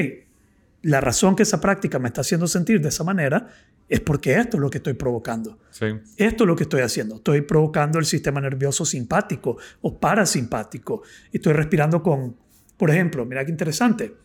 [0.82, 3.48] la razón que esa práctica me está haciendo sentir de esa manera
[3.88, 5.58] es porque esto es lo que estoy provocando.
[5.70, 5.86] Sí.
[6.16, 7.16] Esto es lo que estoy haciendo.
[7.16, 11.02] Estoy provocando el sistema nervioso simpático o parasimpático.
[11.30, 12.36] Y estoy respirando con,
[12.76, 14.16] por ejemplo, mira qué interesante.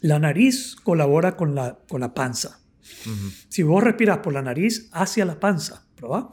[0.00, 2.60] La nariz colabora con la, con la panza.
[3.48, 6.30] Si vos respiras por la nariz hacia la panza, ¿probá?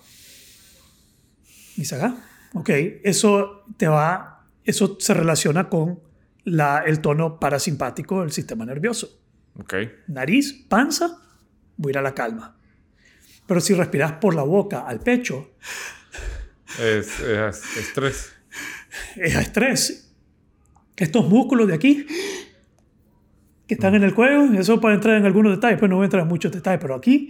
[1.77, 2.15] Y se haga.
[2.53, 2.69] Ok,
[3.03, 5.99] eso te va, eso se relaciona con
[6.43, 9.19] la, el tono parasimpático del sistema nervioso.
[9.59, 9.73] Ok.
[10.07, 11.17] Nariz, panza,
[11.77, 12.57] voy a ir a la calma.
[13.47, 15.51] Pero si respiras por la boca al pecho,
[16.79, 18.33] Es, es estrés.
[19.15, 20.13] es estrés.
[20.95, 22.05] Estos músculos de aquí,
[23.67, 26.05] que están en el cuello, eso para entrar en algunos detalles, pues no voy a
[26.05, 27.29] entrar en muchos detalles, pero aquí,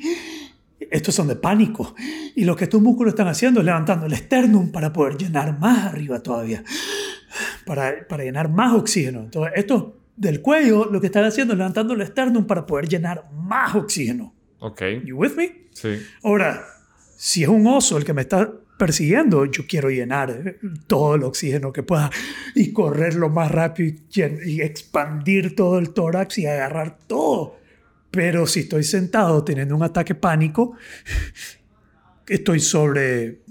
[0.89, 1.95] estos son de pánico.
[2.35, 5.85] Y lo que estos músculos están haciendo es levantando el esternum para poder llenar más
[5.85, 6.63] arriba todavía,
[7.65, 9.21] para, para llenar más oxígeno.
[9.21, 13.29] Entonces, estos del cuello lo que están haciendo es levantando el esternum para poder llenar
[13.33, 14.33] más oxígeno.
[14.59, 14.81] Ok.
[15.05, 15.67] You with me?
[15.71, 15.99] Sí.
[16.23, 16.65] Ahora,
[17.17, 21.23] si es un oso el que me está persiguiendo, yo quiero llenar eh, todo el
[21.23, 22.09] oxígeno que pueda
[22.55, 23.95] y correr lo más rápido
[24.43, 27.60] y expandir todo el tórax y agarrar todo.
[28.11, 30.73] Pero si estoy sentado teniendo un ataque pánico,
[32.27, 33.41] estoy sobre...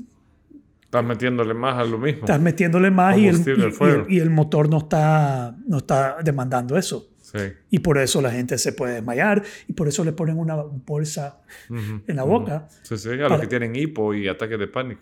[0.85, 2.20] Estás metiéndole más a lo mismo.
[2.20, 6.16] Estás metiéndole más y el, y- y el- y el motor no está, no está
[6.23, 7.09] demandando eso.
[7.20, 7.38] Sí.
[7.70, 11.42] Y por eso la gente se puede desmayar y por eso le ponen una bolsa
[11.68, 12.68] Ujú, en la boca.
[12.83, 15.01] Sí, sí, a Para- los que tienen hipo y ataques de pánico.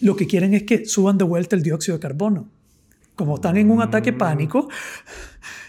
[0.00, 2.48] lo que quieren es que suban de vuelta el dióxido de carbono.
[3.14, 4.18] Como están en un ataque Mm.
[4.18, 4.68] pánico,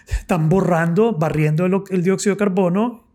[0.07, 3.06] están borrando, barriendo el, el dióxido de carbono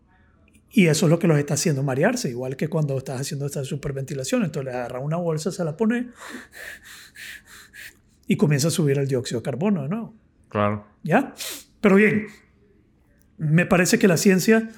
[0.75, 3.63] y eso es lo que los está haciendo marearse, igual que cuando estás haciendo esta
[3.63, 4.43] superventilación.
[4.43, 6.09] Entonces le agarra una bolsa, se la pone
[8.27, 10.15] y comienza a subir el dióxido de carbono de nuevo.
[10.49, 10.87] Claro.
[11.03, 11.35] ¿Ya?
[11.79, 12.25] Pero bien,
[13.37, 14.69] me parece que la ciencia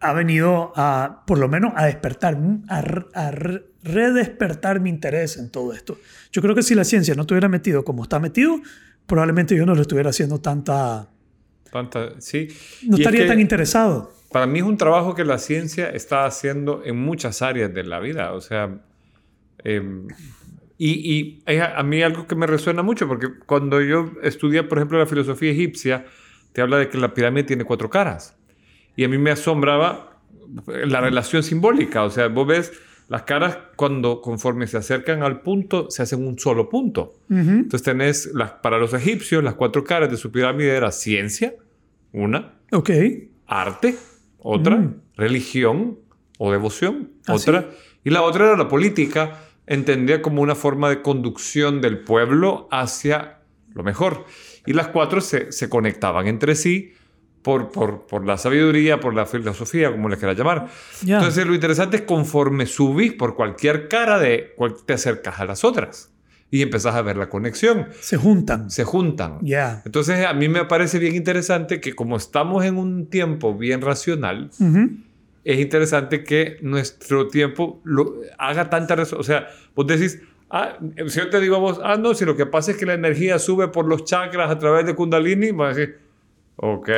[0.00, 5.50] ha venido a, por lo menos, a despertar, a, a re- redespertar mi interés en
[5.50, 5.98] todo esto.
[6.32, 8.60] Yo creo que si la ciencia no estuviera metido como está metido,
[9.06, 11.08] probablemente yo no le estuviera haciendo tanta...
[11.70, 12.48] Tanta, sí.
[12.84, 14.12] No Y es estaría que tan interesado.
[14.32, 18.00] Para mí es un trabajo que la ciencia está haciendo en muchas áreas de la
[18.00, 18.32] vida.
[18.32, 18.80] O sea,
[19.64, 19.82] eh,
[20.78, 25.06] y, a mí algo que me resuena mucho, porque cuando yo estudié, por ejemplo, la
[25.06, 26.06] filosofía egipcia,
[26.52, 28.36] te habla de que la pirámide tiene cuatro caras.
[28.96, 30.18] Y a mí me asombraba
[30.66, 32.02] la relación simbólica.
[32.04, 32.72] O sea, vos ves
[33.08, 37.14] las caras cuando conforme se acercan al punto, se hacen un solo punto.
[37.28, 41.54] Entonces tenés, las, para los egipcios, las cuatro caras de su pirámide era ciencia,
[42.12, 42.90] una, Ok.
[43.46, 43.96] arte,
[44.42, 44.94] otra, Mm.
[45.16, 45.98] religión
[46.38, 47.70] o devoción, Ah, otra,
[48.04, 53.38] y la otra era la política, entendida como una forma de conducción del pueblo hacia
[53.74, 54.24] lo mejor.
[54.66, 56.92] Y las cuatro se, se conectaban entre sí
[57.42, 60.68] por, por, por la sabiduría, por la filosofía, como le quieras llamar.
[61.02, 61.16] Ya.
[61.18, 64.54] Entonces lo interesante es conforme subís por cualquier cara de,
[64.86, 66.11] te acercas a las otras
[66.52, 68.70] y empezás a ver la conexión, Se juntan.
[68.70, 69.38] se juntan.
[69.40, 69.80] Ya.
[69.86, 74.50] Entonces a mí me parece bien interesante que como estamos en un tiempo bien racional,
[74.60, 74.90] Ujú.
[75.44, 78.94] es interesante que nuestro tiempo lo, haga tanta...
[79.16, 82.36] O sea, vos decís, ah, si yo te digo a vos, ah, no, si lo
[82.36, 85.74] que pasa es que la energía sube por los chakras a través de Kundalini, vas
[85.74, 85.98] a decir,
[86.56, 86.88] ok.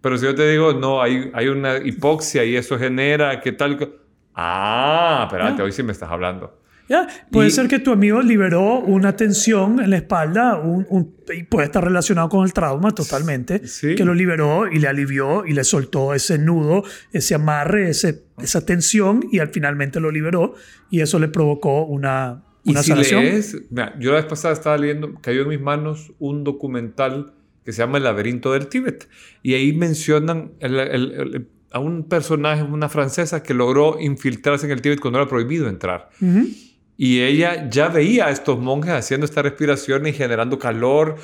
[0.00, 3.76] Pero si yo te digo, no, hay, hay una hipoxia y eso genera que tal...
[3.76, 3.90] co-".
[4.34, 5.64] Ah, espérate, Ya.
[5.64, 6.58] hoy sí me estás hablando.
[6.92, 11.14] Ya, Puede Y- ser que tu amigo liberó una tensión en la espalda un- un-
[11.34, 13.94] y puede estar relacionado con el trauma totalmente, Sí.
[13.94, 18.66] que lo liberó y le alivió y le soltó ese nudo, ese amarre, ese, esa
[18.66, 20.54] tensión y al finalmente lo liberó
[20.90, 23.24] y eso le provocó una, Y una si sanación.
[23.24, 27.32] lees, mira, yo la vez pasada estaba leyendo, cayó en mis manos un documental
[27.64, 29.08] que se llama El laberinto del Tíbet.
[29.42, 34.72] Y ahí mencionan el- el- el- a un personaje, una francesa, que logró infiltrarse en
[34.72, 36.10] el Tíbet cuando era prohibido entrar.
[36.20, 36.48] Ujú.
[36.96, 41.16] Y ella ya veía a estos monjes haciendo esta respiración y generando calor.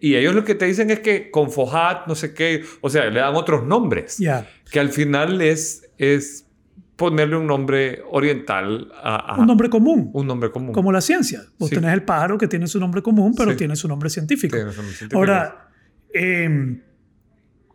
[0.00, 3.06] Y ellos lo que te dicen es que con Fojat, no sé qué, o sea,
[3.10, 4.16] le dan otros nombres.
[4.18, 4.48] Ya.
[4.70, 6.46] Que al final es, es
[6.96, 10.72] ponerle un nombre oriental a, a Un nombre común, un nombre común.
[10.72, 11.42] como la ciencia.
[11.58, 11.74] Vos Sí.
[11.74, 13.56] tenés el pájaro que tiene su nombre común, pero Sí.
[13.58, 14.56] tiene su nombre científico.
[14.56, 15.18] Tiene su nombre científico.
[15.18, 15.68] Ahora,
[16.14, 16.80] eh,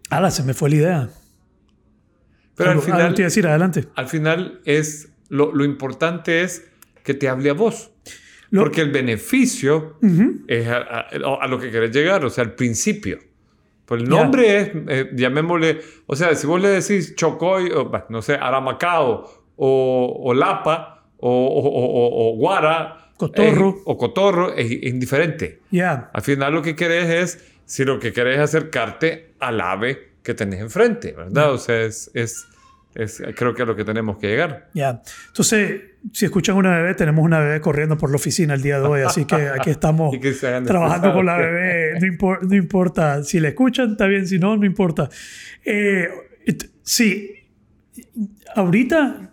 [0.10, 1.10] ala, se me fue la idea.
[2.56, 3.88] Pero al Algo- algo final, te iba a decir, adelante.
[3.95, 6.65] al final es lo, lo importante es
[7.03, 7.91] que te hable a vos.
[8.49, 10.41] Lo- Porque el beneficio Ujú.
[10.47, 11.07] es a, a-
[11.41, 13.19] a lo que querés llegar, o sea, al principio.
[13.85, 18.21] Pues el nombre es, eh, llamémosle, o sea, si vos le decís Chocoy, o, no
[18.21, 21.29] sé, Aramacao, o, o Lapa, o,
[22.31, 23.69] o- Guara, Cotorro.
[23.69, 25.59] es- o Cotorro, es, es indiferente.
[25.71, 26.09] Ya.
[26.13, 30.33] Al final lo que querés es, si lo que querés es acercarte al ave que
[30.33, 31.51] tenés enfrente, ¿verdad?
[31.53, 32.45] O sea, es, es,
[32.95, 34.69] es- creo que a lo que tenemos que llegar.
[34.73, 35.01] Ya.
[35.27, 38.86] Entonces, si escuchan una bebé, tenemos una bebé corriendo por la oficina el día de
[38.88, 41.99] hoy, así que aquí estamos que trabajando con la bebé.
[41.99, 43.23] No, impor- no importa.
[43.23, 44.27] Si la escuchan, está bien.
[44.27, 45.10] Si no, no importa.
[45.65, 46.08] Eh,
[46.84, 47.29] sí.
[48.56, 49.32] Ahorita,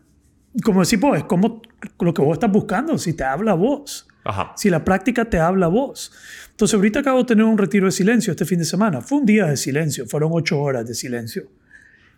[0.64, 1.62] como decís vos, es como
[2.00, 2.98] lo que vos estás buscando.
[2.98, 4.06] Si te habla vos.
[4.24, 4.52] Ajá.
[4.56, 6.12] Si la práctica te habla vos.
[6.50, 9.00] Entonces, ahorita acabo de tener un retiro de silencio este fin de semana.
[9.00, 11.44] Fue un día de silencio, fueron ocho horas de silencio.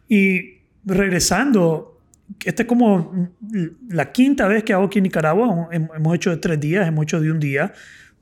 [0.09, 1.99] Y regresando,
[2.45, 3.31] esta es como
[3.89, 5.69] la quinta vez que hago aquí en Nicaragua.
[5.73, 7.73] Hem- Hemos hecho de tres días, hemos hecho de un día.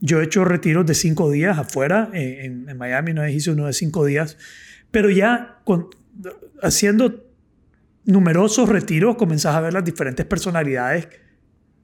[0.01, 2.11] Yo he hecho retiros de cinco días afuera.
[2.12, 4.37] En, en Miami una vez hice uno de cinco días.
[4.90, 5.88] Pero ya con-
[6.62, 7.27] haciendo
[8.05, 11.09] numerosos retiros, comenzás a ver las diferentes personalidades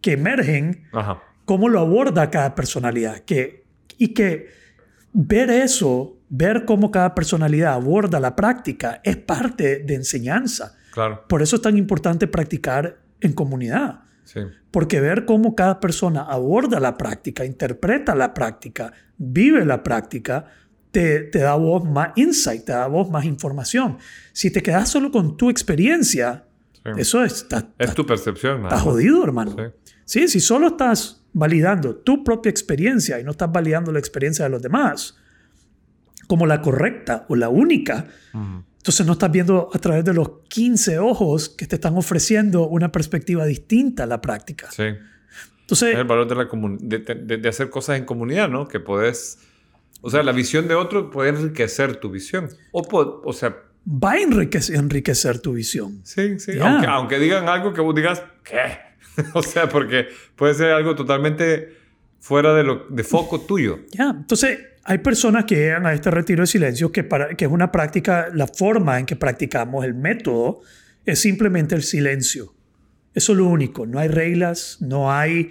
[0.00, 1.22] que emergen Ajá.
[1.44, 3.20] cómo lo aborda cada personalidad.
[3.20, 3.64] Que,
[3.98, 4.48] y que
[5.12, 10.76] ver eso, ver cómo cada personalidad aborda la práctica, es parte de enseñanza.
[10.92, 11.24] Claro.
[11.28, 14.00] Por eso es tan importante practicar en comunidad.
[14.24, 14.40] Sí.
[14.70, 20.46] Porque ver cómo cada persona aborda la práctica, interpreta la práctica, vive la práctica,
[20.90, 23.98] te, te da a vos más insight, te da a vos más información.
[24.32, 26.90] Si te quedas solo con tu experiencia, sí.
[26.96, 28.64] eso es, está, es tu percepción.
[28.64, 29.54] está jodido, hermano.
[29.56, 29.90] Sí.
[30.04, 34.50] Sí, si solo estás validando tu propia experiencia y no estás validando la experiencia de
[34.50, 35.16] los demás
[36.26, 38.06] como la correcta o la única,
[38.78, 42.92] entonces no estás viendo a través de los 15 ojos que te están ofreciendo una
[42.92, 44.70] perspectiva distinta a la práctica.
[44.70, 44.84] Sí.
[45.60, 48.68] Entonces, Es el valor de, la comun- de, de- de hacer cosas en comunidad, ¿no?
[48.68, 49.38] Que puedes...
[50.02, 52.48] O sea, la visión de otro puede enriquecer tu visión.
[52.70, 52.82] O,
[53.24, 53.56] o sea,
[53.88, 56.00] va a enriquecer, enriquecer tu visión.
[56.04, 56.52] sí, sí.
[56.60, 58.78] Aunque digan algo que vos digas, ¿qué?
[59.34, 61.74] o sea, porque puede ser algo totalmente
[62.20, 63.80] fuera de, lo, de foco tuyo.
[63.90, 67.50] Ya, entonces hay personas que llegan a este retiro de silencio que, para, que es
[67.50, 70.60] una práctica, la forma en que practicamos el método
[71.04, 72.54] es simplemente el silencio.
[73.12, 75.50] Eso es lo único, no hay reglas, no hay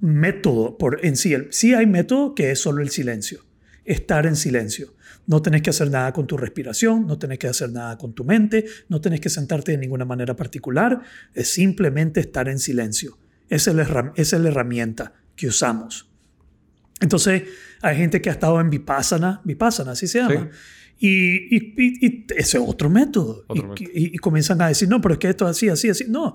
[0.00, 1.34] método por, en sí.
[1.50, 3.44] Sí hay método que es solo el silencio,
[3.84, 4.94] estar en silencio.
[5.26, 8.24] No tenés que hacer nada con tu respiración, no tenés que hacer nada con tu
[8.24, 11.02] mente, no tenés que sentarte de ninguna manera particular,
[11.34, 13.16] es simplemente estar en silencio.
[13.48, 16.08] Esa es la, esa es la herramienta que usamos.
[17.00, 17.42] Entonces,
[17.84, 20.48] hay gente que ha estado en Vipassana, Vipassana, así se llama.
[20.98, 21.08] Y,
[21.56, 23.44] y- y- y ese es otro método.
[23.48, 26.04] Otro y, comienzan a decir, no, pero es que esto es así, así, así.
[26.08, 26.34] No,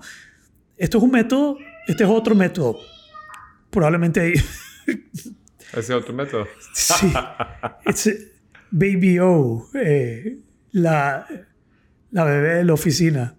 [0.76, 1.56] esto es un método,
[1.88, 2.78] este es otro método.
[3.70, 4.34] Probablemente hay-
[5.72, 6.46] Ese es otro método.
[6.74, 7.12] Sí.
[7.86, 8.10] It's
[8.70, 10.38] Baby O, eh,
[10.72, 11.26] la,
[12.10, 13.36] la bebé de la oficina.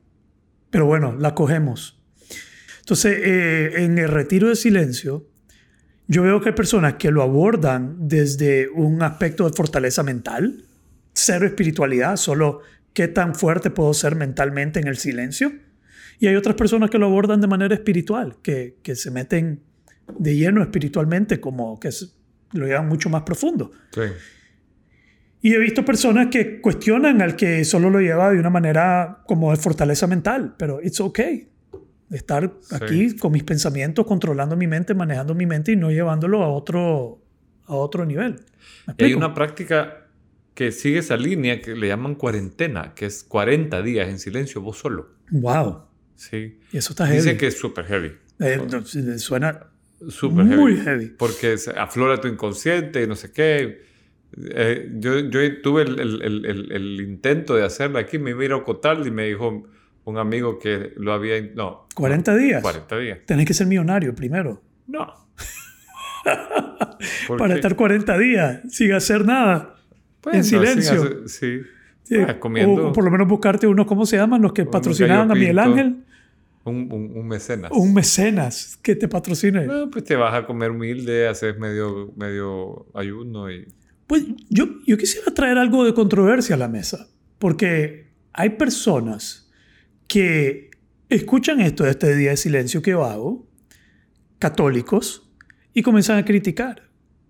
[0.69, 2.01] Pero bueno, la cogemos.
[2.79, 5.27] Entonces, eh, en el retiro de silencio,
[6.07, 10.65] yo veo que hay personas que lo abordan desde un aspecto de fortaleza mental,
[11.13, 12.61] cero espiritualidad, solo
[12.93, 15.53] qué tan fuerte puedo ser mentalmente en el silencio.
[16.19, 19.61] Y hay otras personas que lo abordan de manera espiritual, que, que se meten
[20.19, 22.15] de lleno espiritualmente, como que es-
[22.53, 23.71] lo llevan mucho más profundo.
[23.93, 24.01] Sí.
[25.43, 29.49] Y he visto personas que cuestionan al que solo lo lleva de una manera como
[29.51, 31.47] de fortaleza mental, pero it's okay.
[32.11, 32.75] Estar Sí.
[32.75, 37.21] aquí con mis pensamientos, controlando mi mente, manejando mi mente y no llevándolo a otro,
[37.65, 38.41] a otro nivel.
[38.87, 40.07] ¿Me Y hay una práctica
[40.53, 44.77] que sigue esa línea que le llaman cuarentena, que es 40 días en silencio vos
[44.77, 45.11] solo.
[45.31, 45.83] Wow.
[46.15, 46.59] Sí.
[46.73, 47.17] Y eso está heavy.
[47.19, 48.11] Dicen que es súper heavy.
[48.39, 48.59] Eh,
[49.17, 49.67] suena
[50.09, 50.83] Súper muy heavy.
[50.83, 51.05] heavy.
[51.17, 53.83] Porque aflora tu inconsciente y no sé qué.
[54.37, 58.45] Eh, yo, yo tuve el, el- el- el- intento de hacerlo aquí, me iba a
[58.45, 59.63] ir a Ocotal y me dijo
[60.05, 61.41] un amigo que lo había...
[61.55, 62.61] No, 40 días.
[62.61, 63.19] 40 días.
[63.25, 64.61] Tenés que ser millonario primero.
[64.87, 65.13] No.
[67.27, 69.75] ¿Por Para estar 40 días sin hacer nada.
[70.31, 71.03] En silencio.
[71.03, 71.59] hacer- sí.
[72.03, 72.87] Sí, Ah, comiendo.
[72.87, 74.41] O, o por lo menos buscarte unos, ¿cómo se llaman?
[74.41, 75.59] Los que patrocinaban a Miguel.
[75.59, 76.03] Ángel.
[76.63, 77.71] Un, un, un mecenas.
[77.73, 79.65] Un mecenas que te patrocine.
[79.65, 83.67] No, pues te vas a comer humilde, haces medio, medio ayuno y...
[84.07, 87.07] Pues yo, yo quisiera traer algo de controversia a la mesa,
[87.39, 89.40] porque hay personas
[90.11, 90.69] que
[91.09, 93.47] escuchan esto de este día de silencio que yo hago,
[94.39, 95.29] católicos,
[95.73, 96.89] y comienzan a criticar.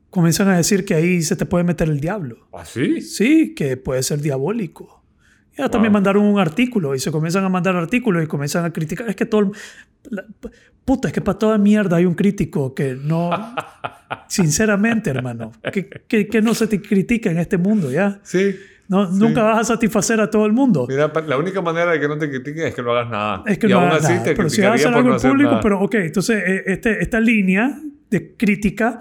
[0.10, 2.48] Comienzan a decir que ahí se te puede meter el diablo.
[2.54, 3.02] ¿Ah, sí?
[3.02, 5.04] Sí, que puede ser diabólico,
[5.58, 5.98] Ya también Wow.
[5.98, 9.08] mandaron un artículo y se comienzan a mandar artículos y comienzan a criticar.
[9.10, 9.52] Es que todo...
[10.10, 10.26] la-
[10.86, 13.30] puta, es que para toda mierda hay un crítico que no...
[14.28, 18.20] sinceramente, hermano, que, que, que no se te critica en este mundo, ¿ya?
[18.24, 18.56] Sí.
[18.92, 20.86] No, Nunca vas a satisfacer a todo el mundo.
[20.86, 23.42] Mira, la única manera de que no te critiquen es que no hagas nada.
[23.48, 24.24] Es que y no aún hagas así nada.
[24.26, 25.62] te Pero si vas a hacer algo no en público, nada.
[25.62, 27.80] pero ok, entonces eh, este, esta línea
[28.10, 29.00] de crítica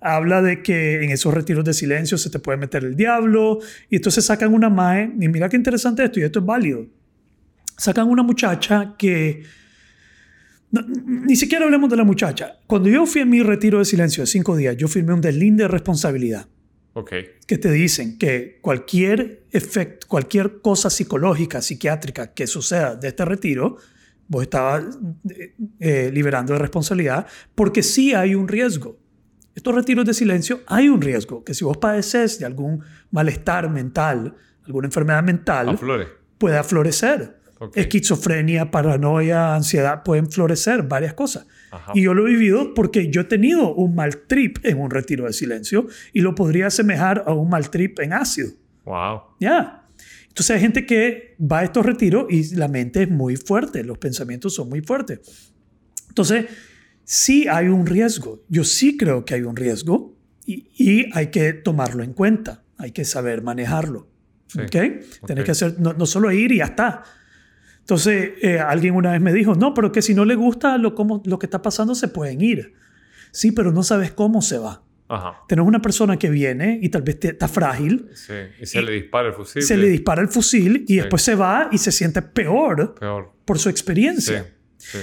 [0.00, 3.94] habla de que en esos retiros de silencio se te puede meter el diablo y
[3.94, 6.86] entonces sacan una mae, y mira qué interesante esto, y esto es válido.
[7.76, 9.44] Sacan una muchacha que...
[10.72, 12.56] no, ni siquiera hablemos de la muchacha.
[12.66, 15.62] Cuando yo fui a mi retiro de silencio de cinco días, yo firmé un deslinde
[15.62, 16.48] de responsabilidad
[16.98, 17.12] Ok.
[17.46, 23.76] que te dicen que cualquier efecto, cualquier cosa psicológica, psiquiátrica que suceda de este retiro,
[24.26, 24.98] vos estabas
[25.30, 28.98] eh, eh, liberando de responsabilidad porque sí hay un riesgo.
[29.54, 32.82] Estos retiros de silencio hay un riesgo, que si vos padeces de algún
[33.12, 34.34] malestar mental,
[34.64, 36.08] alguna enfermedad mental, Aflore.
[36.36, 37.37] puede florecer.
[37.74, 41.46] Esquizofrenia, paranoia, ansiedad, pueden florecer varias cosas.
[41.70, 41.92] Ajá.
[41.94, 45.26] Y yo lo he vivido porque yo he tenido un mal trip en un retiro
[45.26, 48.50] de silencio y lo podría asemejar a un mal trip en ácido.
[48.84, 49.22] Wow.
[49.40, 49.86] ¿Ya?
[50.28, 53.98] Entonces hay gente que va a estos retiros y la mente es muy fuerte, los
[53.98, 55.52] pensamientos son muy fuertes.
[56.08, 56.46] Entonces,
[57.02, 58.44] sí hay un riesgo.
[58.48, 62.62] Yo sí creo que hay un riesgo y, y hay que tomarlo en cuenta.
[62.76, 64.08] Hay que saber manejarlo.
[64.46, 64.60] Sí.
[64.60, 64.76] ¿Ok?
[65.22, 65.26] Ok.
[65.26, 67.02] Tenés que hacer, no, no solo ir y ya está.
[67.88, 70.94] Entonces, eh, alguien una vez me dijo, no, pero que si no le gusta lo,
[70.94, 72.74] cómo, lo que está pasando, se pueden ir.
[73.30, 74.82] Sí, pero no sabes cómo se va.
[75.08, 75.38] Ajá.
[75.48, 78.34] Tenés una persona que viene y tal vez te- está frágil, Sí.
[78.60, 79.62] Y se le dispara el fusil.
[79.62, 83.32] se le dispara el fusil y después se va y se siente peor Peor.
[83.46, 83.70] por su Sí.
[83.70, 84.46] experiencia.
[84.76, 84.98] Sí.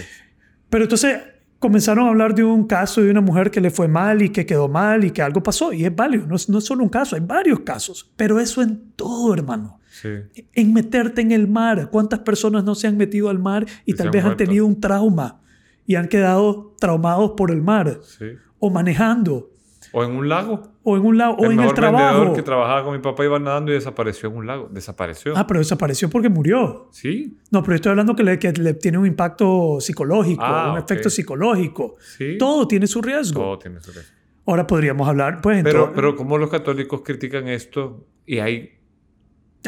[0.69, 1.17] Pero entonces
[1.57, 4.45] comenzaron a hablar de un caso de una mujer que le fue mal y que
[4.45, 5.73] quedó mal y que algo pasó.
[5.73, 8.13] Y es válido, no es, no es solo un caso, hay varios casos.
[8.15, 9.79] Pero eso en todo, hermano.
[10.01, 10.09] Sí.
[10.53, 11.89] En meterte en el mar.
[11.91, 14.43] ¿Cuántas personas no se han metido al mar y Y tal han vez han muerto.
[14.43, 15.41] tenido un trauma
[15.87, 17.99] y han quedado traumados por el mar?
[18.03, 18.25] Sí.
[18.59, 19.51] O manejando,
[19.93, 20.71] O en un lago.
[20.83, 22.13] o en un lado, o el en el trabajo.
[22.15, 24.69] vendedor que trabajaba con mi papá iba nadando y desapareció en un lago.
[24.71, 25.33] Desapareció.
[25.37, 26.89] Ah, pero desapareció porque murió.
[26.91, 27.37] Sí.
[27.51, 30.79] No, pero yo estoy hablando que le, que le tiene un impacto psicológico, Ah, un
[30.79, 30.83] ok.
[30.91, 31.95] efecto psicológico.
[32.17, 32.37] Sí.
[32.37, 33.39] Todo tiene su riesgo.
[33.41, 34.11] Todo tiene su riesgo.
[34.47, 38.71] Ahora podríamos hablar, pues, Pero, entonces- pero como los católicos critican esto y hay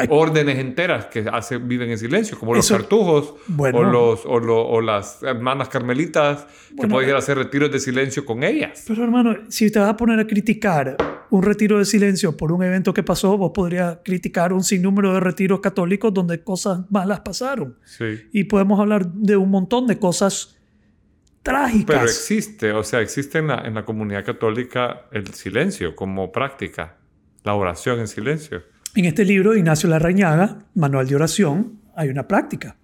[0.02, 0.08] Ay.
[0.12, 3.80] órdenes enteras que hace, viven en silencio, como los cartujos Bueno.
[3.80, 7.20] o, los, o, lo- o las hermanas carmelitas que Bueno, pueden ir a eh.
[7.20, 8.84] hacer retiros de silencio con ellas.
[8.88, 10.98] Pero hermano, si te vas a poner a criticar
[11.30, 15.20] un retiro de silencio por un evento que pasó, vos podrías criticar un sinnúmero de
[15.20, 17.78] retiros católicos donde cosas malas pasaron.
[17.84, 18.06] Sí.
[18.32, 20.58] Y podemos hablar de un montón de cosas
[21.44, 21.86] trágicas.
[21.86, 26.98] Pero existe, o sea, existe en la, en la comunidad católica el silencio como práctica,
[27.44, 28.64] la oración en silencio.
[28.96, 32.76] En este libro de Ignacio Larrañaga, Manual de Oración, hay una práctica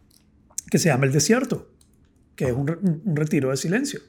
[0.69, 1.71] que se llama el desierto,
[2.35, 2.69] que es un,
[3.05, 3.99] un- retiro de silencio.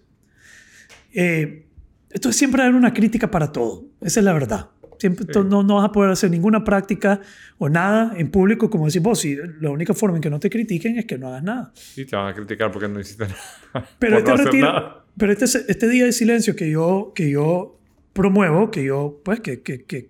[1.12, 1.66] Eh,
[2.10, 4.70] entonces siempre hay una crítica para todo, esa es la verdad.
[4.98, 7.20] Siempre, to- no, no vas a poder hacer ninguna práctica
[7.58, 10.48] o nada en público, como decís vos, y la única forma en que no te
[10.50, 11.72] critiquen es que no hagas nada.
[11.96, 13.88] Y te van a criticar porque no hiciste nada.
[13.98, 15.04] Pero este no retiro, nada.
[15.16, 17.78] pero este, este día de silencio que yo, que yo
[18.12, 20.08] promuevo, que yo, pues, que, que, que,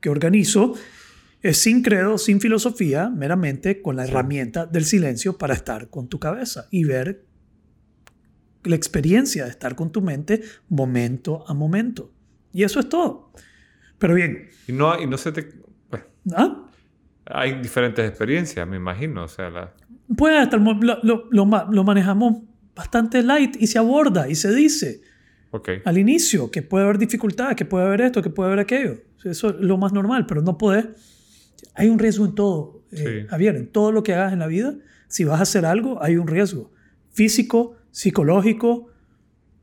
[0.00, 0.74] que organizo,
[1.48, 6.18] es sin credo, sin filosofía, meramente con la herramienta del silencio para estar con tu
[6.18, 7.24] cabeza y ver
[8.64, 12.12] la experiencia de estar con tu mente momento a momento.
[12.52, 13.32] Y eso es todo.
[13.98, 15.48] Pero bien, Y no, y no se te...
[16.34, 16.62] ¿ah?
[17.26, 19.24] hay diferentes experiencias, me imagino.
[19.24, 19.72] O sea, la,
[20.56, 22.42] el mo- lo, lo, lo ma- lo manejamos
[22.74, 25.00] bastante light y se aborda y se dice.
[25.50, 25.68] ok.
[25.84, 28.96] al inicio, que puede haber dificultades, que puede haber esto, que puede haber aquello.
[29.24, 30.86] Eso es lo más normal, pero no puedes.
[31.74, 33.26] Hay un riesgo en todo, eh, Sí.
[33.28, 34.74] Javier, en todo lo que hagas en la vida.
[35.08, 36.70] Si vas a hacer algo, hay un riesgo.
[37.12, 38.88] Físico, psicológico,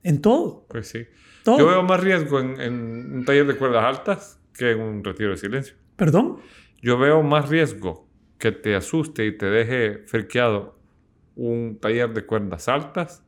[0.04, 0.66] en todo.
[0.70, 1.06] Pues sí.
[1.44, 1.58] Todo.
[1.60, 5.32] Yo veo más riesgo en, en un taller de cuerdas altas que en un retiro
[5.32, 5.76] de silencio.
[5.96, 6.38] ¿Perdón?
[6.82, 10.78] Yo veo más riesgo que te asuste y te deje friqueado
[11.36, 13.24] un taller de cuerdas altas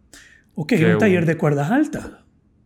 [0.55, 2.11] Ok, un taller un- de cuerdas altas.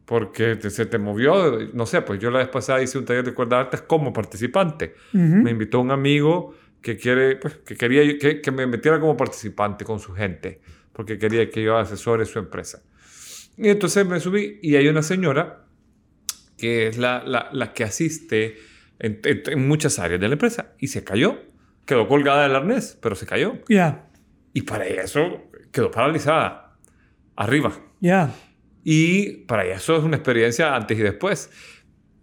[0.09, 1.59] Porque se te movió.
[1.75, 4.95] No sé, pues yo la vez pasada hice un taller de cuerdas altas como participante.
[5.13, 5.21] Ujú.
[5.21, 9.85] Me invitó un amigo que, quiere, pues, que quería que, que me metiera como participante
[9.85, 10.61] con su gente,
[10.93, 12.81] porque quería que yo asesore su empresa.
[13.55, 15.65] Y entonces me subí y hay una señora
[16.57, 18.57] que es la, la, la que asiste
[18.97, 21.37] en, en- en muchas áreas de la empresa y se cayó.
[21.85, 23.59] Quedó colgada del arnés, pero se cayó.
[23.69, 24.07] Ya,
[24.53, 26.77] Y para eso quedó paralizada,
[27.35, 27.73] arriba.
[27.99, 28.33] ya.
[28.83, 31.49] Y para eso es una experiencia antes y después.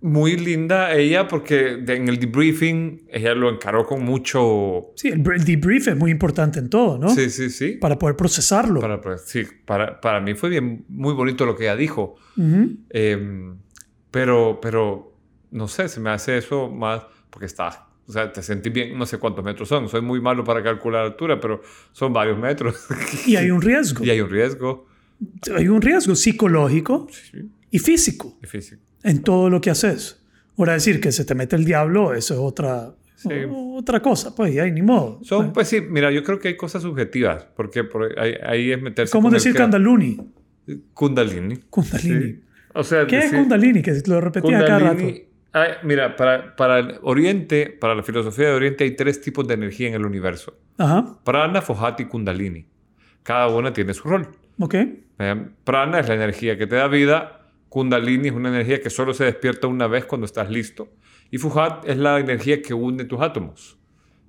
[0.00, 4.92] muy linda ella porque en el debriefing ella lo encaró con mucho...
[4.94, 7.10] Sí, el, debrief es muy importante en todo, ¿no?
[7.10, 7.72] Sí, sí, sí.
[7.72, 8.80] Para poder procesarlo.
[8.80, 12.16] Para, sí, para, para mí fue bien, muy bonito lo que ella dijo.
[12.36, 12.76] Ujú.
[12.90, 13.54] Eh,
[14.10, 15.12] pero, pero,
[15.50, 19.04] no sé, se me hace eso más porque estás, o sea, te sentís bien, no
[19.04, 19.88] sé cuántos metros son.
[19.88, 21.60] Soy muy malo para calcular altura, pero
[21.92, 22.86] son varios metros.
[23.26, 24.04] Y hay un riesgo.
[24.06, 24.86] y hay un riesgo.
[25.56, 28.78] Hay un riesgo psicológico Sí, y físico difícil.
[29.02, 30.22] en todo lo que haces.
[30.58, 33.28] Ahora decir que se te mete el diablo, eso es otra, Sí.
[33.50, 35.20] otra cosa, pues ya ni modo.
[35.22, 38.80] Son, pues sí, mira, yo creo que hay cosas subjetivas, porque por ahí, ahí es
[38.82, 40.18] meterse ¿Cómo decir Kundalini?
[40.92, 41.56] Kundalini.
[41.70, 42.32] Kundalini.
[42.32, 42.40] Sí.
[42.74, 43.82] O sea, ¿Qué es decir- Kundalini?
[43.82, 45.02] Que lo repetía cada rato.
[45.84, 49.88] Mira, para, para el Oriente, para la filosofía de Oriente, hay tres tipos de energía
[49.88, 50.58] en el universo.
[50.76, 52.66] Ajá, Prana, Fojati y Kundalini.
[53.22, 54.28] Cada una tiene su rol.
[54.58, 54.74] Ok.
[55.18, 57.40] Eh, Prana es la energía que te da vida.
[57.68, 60.88] Kundalini es una energía que solo se despierta una vez cuando estás listo.
[61.30, 63.76] Y Fujat es la energía que une tus átomos,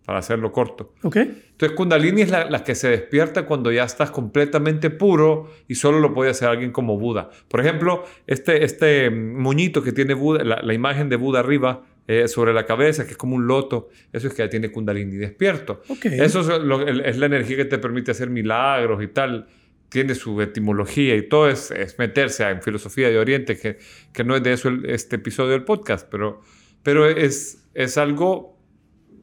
[0.06, 0.94] para hacerlo corto.
[1.04, 1.18] Ok.
[1.18, 6.00] Entonces Kundalini es la, la que se despierta cuando ya estás completamente puro y solo
[6.00, 7.30] lo puede hacer alguien como Buda.
[7.48, 12.28] Por ejemplo, este, este moñito que tiene Buda, la, la imagen de Buda arriba eh,
[12.28, 15.82] sobre la cabeza, que es como un loto, eso es que ya tiene Kundalini despierto.
[15.90, 16.06] Ok.
[16.06, 19.48] Eso es, lo- es la energía que te permite hacer milagros y tal.
[19.90, 23.78] Tiene su etimología y todo es, es meterse en filosofía de Oriente, que,
[24.14, 26.42] que no es de eso el- este episodio del podcast, pero,
[26.84, 28.58] pero es, es algo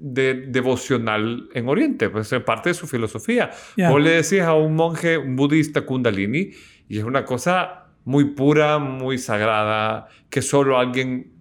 [0.01, 3.51] de, devocional en Oriente, pues es parte de su filosofía.
[3.91, 6.51] Vos le decís a un monje, un budista kundalini,
[6.89, 11.34] y es una cosa muy pura, muy sagrada, que solo alguien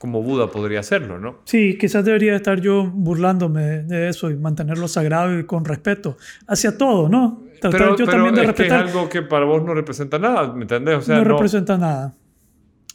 [0.00, 1.40] como Buda podría hacerlo, ¿no?
[1.44, 6.16] Sí, quizás debería estar yo burlándome de eso y mantenerlo sagrado y con respeto
[6.48, 7.42] hacia todo, ¿no?
[7.60, 8.86] Tratar Pero, yo pero también de es que es respetar.
[8.88, 10.96] algo que para vos no representa nada, ¿me entendés?
[10.96, 12.14] O sea, no, no, representa nada.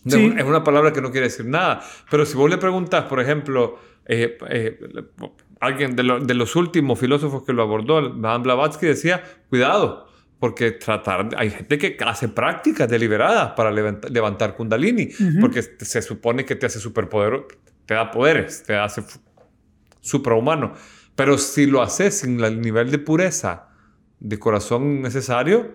[0.03, 0.33] no, sí.
[0.35, 1.81] es una palabra que no quiere decir nada.
[2.09, 3.77] Pero si vos le preguntas, por ejemplo,
[4.07, 4.79] eh, eh,
[5.59, 10.04] alguien de, lo- de los últimos filósofos que lo abordó, Madame Blavatsky decía, cuidado,
[10.45, 15.09] porque tratar, hay gente que hace prácticas deliberadas para levant- levantar kundalini,
[15.41, 17.47] porque se supone que te hace superpoderoso,
[17.87, 19.01] te da poderes, te hace
[20.01, 20.73] suprahumano.
[21.15, 23.69] Pero si lo haces sin el nivel de pureza
[24.19, 25.73] de corazón necesario,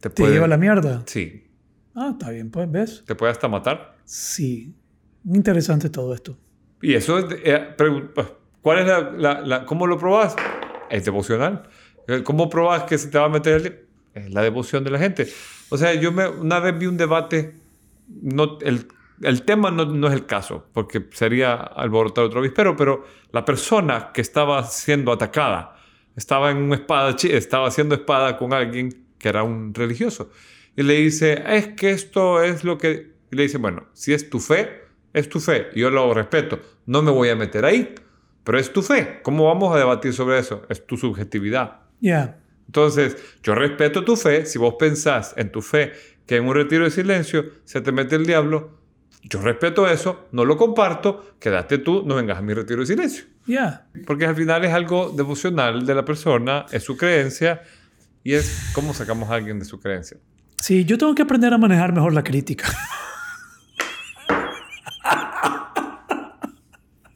[0.00, 0.32] te Te puede...
[0.32, 1.02] lleva a la mierda.
[1.04, 1.46] Sí,
[1.94, 3.04] Ah, está bien, pues, ¿ves?
[3.06, 3.96] te puede hasta matar.
[4.04, 4.74] Sí.
[5.26, 6.38] Interesante todo esto.
[6.80, 7.26] Y eso es...
[7.44, 8.28] eh, pues,
[8.62, 10.36] ¿Cuál es la, la- la- ¿Cómo lo probás?
[10.88, 11.68] Es devocional.
[12.08, 13.89] Eh, ¿Cómo probás que se te va a meter el...
[14.14, 15.28] Es la devoción de la gente.
[15.68, 17.54] O sea, yo me, una vez vi un debate,
[18.08, 18.88] no, el,
[19.22, 24.10] el tema no, no es el caso, porque sería alborotar otro avispero, pero la persona
[24.12, 25.76] que estaba siendo atacada
[26.16, 30.30] estaba en un espada, estaba haciendo espada con alguien que era un religioso.
[30.76, 33.12] Y le dice, es que esto es lo que...
[33.30, 34.82] Y le dice, bueno, si es tu fe,
[35.12, 35.68] es tu fe.
[35.74, 36.60] Yo lo respeto.
[36.86, 37.94] No me voy a meter ahí.
[38.44, 39.20] Pero es tu fe.
[39.22, 40.62] ¿Cómo vamos a debatir sobre eso?
[40.68, 41.80] Es tu subjetividad.
[42.00, 42.39] Ya.
[42.70, 44.46] Entonces, yo respeto tu fe.
[44.46, 45.92] Si vos pensás en tu fe
[46.24, 48.78] que en un retiro de silencio se te mete el diablo,
[49.24, 53.24] yo respeto eso, no lo comparto, quédate tú, no vengas a mi retiro de silencio.
[53.44, 53.88] Ya.
[54.06, 57.62] Porque al final es algo devocional de la persona, es su creencia
[58.22, 60.18] y es cómo sacamos a alguien de su creencia.
[60.58, 62.68] Sí, yo tengo que aprender a manejar mejor la crítica.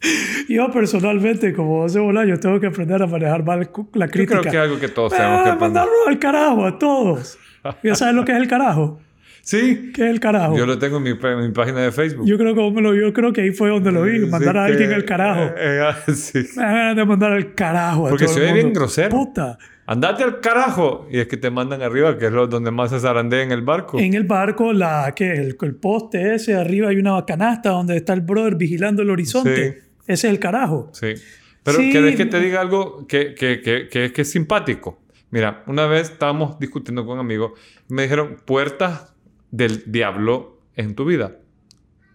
[0.55, 4.41] yo personalmente, como José Bolaño, tengo que aprender a manejar mal la Yo crítica.
[4.41, 5.61] creo que es algo que todos tenemos que Ah, aprender.
[5.61, 7.39] mandarlo al carajo a todos.
[7.83, 9.01] ¿Ya sabes lo que es el carajo?
[9.47, 10.57] Sí, ¿Qué es el carajo?
[10.57, 12.27] yo lo tengo en mi, en mi página de Facebook.
[12.27, 14.89] Yo creo, que yo creo que ahí fue donde lo vi, mandar Sí, a alguien
[14.89, 15.43] que- al carajo.
[15.43, 16.39] eh, eh, ah, sí.
[16.57, 19.11] Me ganas de mandar al carajo a Porque todo se el ve bien grosero.
[19.11, 19.59] Puta.
[19.87, 21.07] Andate al carajo.
[21.11, 23.61] Y es que te mandan arriba, que es lo donde más se zarandea en el
[23.61, 24.01] barco.
[24.01, 25.33] En el barco, la, ¿qué?
[25.33, 29.73] El, el poste ese, arriba hay una canasta donde está el brother vigilando el horizonte.
[29.73, 29.79] Sí.
[30.07, 30.91] Ese es el carajo.
[30.93, 31.15] Sí.
[31.63, 31.93] Pero Sí.
[31.93, 35.01] ¿querés que te diga algo que, que, que, que, que es simpático?
[35.31, 37.53] Mira, una vez estábamos discutiendo con amigos
[37.89, 39.15] y me dijeron puertas
[39.51, 41.39] del diablo en tu vida.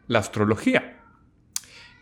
[0.07, 1.01] La astrología.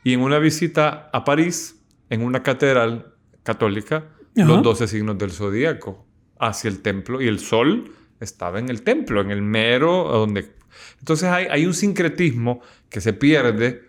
[0.03, 3.13] Y en una visita a París, en una catedral
[3.43, 4.47] católica, Ajá.
[4.47, 6.05] los 12 signos del zodíaco
[6.39, 10.51] hacia el templo y el sol estaba en el templo, en el mero donde...
[10.99, 13.83] Entonces hay, hay un sincretismo que se pierde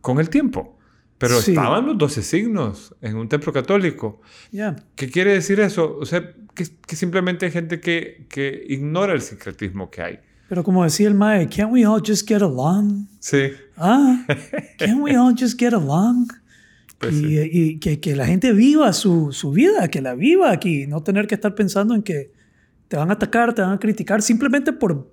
[0.00, 0.78] con el tiempo.
[1.22, 1.52] Pero Sí.
[1.52, 4.20] estaban los 12 signos en un templo católico.
[4.50, 4.74] Ya.
[4.96, 5.96] ¿Qué quiere decir eso?
[6.00, 10.18] O sea, que, que simplemente hay gente que, que ignora el sincretismo que hay.
[10.48, 13.06] Pero como decía el mae, can't we all just get along?
[13.20, 13.52] Sí.
[13.76, 14.26] Ah,
[14.78, 16.26] can't we all just get along?
[16.98, 17.50] Pues y sí.
[17.52, 21.26] y que, que la gente viva su, su vida, que la viva aquí, no tener
[21.28, 22.32] que estar pensando en que
[22.88, 25.08] te van a atacar, te van a criticar simplemente por,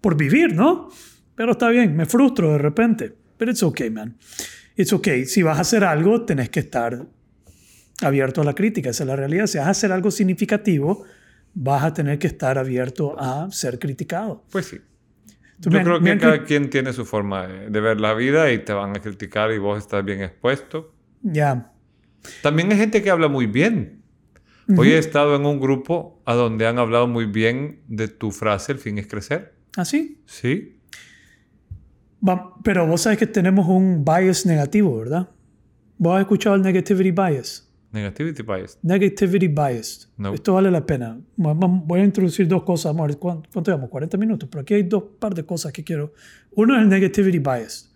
[0.00, 0.90] por vivir, ¿no?
[1.36, 3.14] Pero está bien, me frustro de repente.
[3.38, 4.16] Pero it's okay, man.
[4.76, 5.24] It's okay.
[5.26, 7.06] Si vas a hacer algo, tenés que estar
[8.02, 8.90] abierto a la crítica.
[8.90, 9.46] Esa es la realidad.
[9.46, 11.04] Si vas a hacer algo significativo,
[11.54, 14.44] vas a tener que estar abierto a ser criticado.
[14.50, 14.78] Pues sí.
[15.58, 18.72] Yo me- creo que cada quien tiene su forma de, ver la vida y te
[18.72, 20.92] van a criticar y vos estás bien expuesto.
[21.22, 21.72] Ya.
[22.42, 24.02] También hay gente que habla muy bien.
[24.76, 28.72] Hoy he estado en un grupo a donde han hablado muy bien de tu frase,
[28.72, 29.54] el fin es crecer.
[29.76, 30.22] ¿Así?
[30.26, 30.78] Sí.
[30.78, 30.81] Va-
[32.62, 35.28] Pero vos sabes que tenemos un bias negativo, ¿verdad?
[35.98, 37.68] ¿Vos has escuchado el negativity bias?
[37.92, 38.78] Negativity bias.
[38.82, 40.10] Negativity bias.
[40.16, 40.32] No.
[40.32, 41.20] Esto vale la pena.
[41.36, 42.94] Voy a introducir dos cosas.
[42.94, 43.90] Vamos ¿Cuánto, llevamos?
[43.90, 44.48] 40 minutos.
[44.50, 46.14] Pero aquí hay dos par de cosas que quiero.
[46.52, 47.92] Uno es el negativity bias.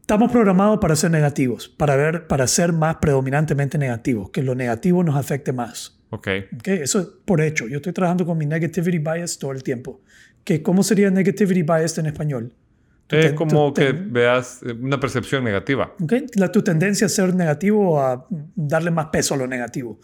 [0.00, 5.02] Estamos programados para ser negativos, para, ver, para ser más predominantemente negativos, que lo negativo
[5.02, 6.00] nos afecte más.
[6.10, 6.28] Ok.
[6.54, 6.68] ¿ok?
[6.68, 7.66] Eso es por hecho.
[7.66, 10.00] Yo estoy trabajando con mi negativity bias todo el tiempo.
[10.44, 12.54] ¿Qué, ¿Cómo sería negativity bias en español?
[13.08, 15.94] Es como que veas eh, una percepción negativa.
[16.00, 16.12] ¿ok?
[16.34, 20.00] La, tu tendencia a ser negativo o a darle más peso a lo negativo.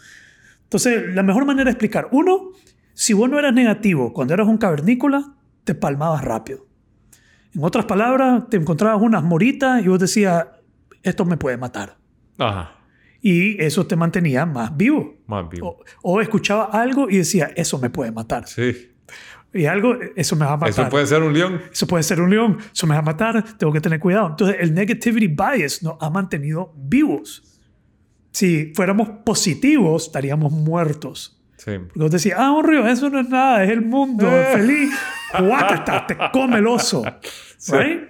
[0.64, 2.08] Entonces, la mejor manera de explicar.
[2.12, 2.50] Uno,
[2.94, 5.34] si vos no eras negativo cuando eras un cavernícola,
[5.64, 6.66] te palmabas rápido.
[7.54, 10.46] En otras palabras, te encontrabas unas moritas y vos decías,
[11.02, 11.98] esto me puede matar.
[12.38, 12.78] Ajá.
[13.20, 15.16] Y eso te mantenía más vivo.
[15.26, 15.78] Más vivo.
[16.02, 18.48] O, o escuchaba algo y decía, eso me puede matar.
[18.48, 18.92] Sí.
[19.54, 20.70] Y algo, eso me va a matar.
[20.70, 21.60] Eso puede ser un león.
[21.70, 24.28] Eso puede ser un león, eso me va a matar, tengo que tener cuidado.
[24.30, 27.42] Entonces, el negativity bias nos ha mantenido vivos.
[28.30, 31.38] Si fuéramos positivos, estaríamos muertos.
[31.58, 31.72] Sí.
[31.78, 34.46] Porque vos decís, ah, un río, eso no es nada, es el mundo, Eh.
[34.54, 34.90] feliz.
[35.38, 37.02] Guácata, te come el oso.
[37.58, 37.72] Sí.
[37.76, 38.00] Right?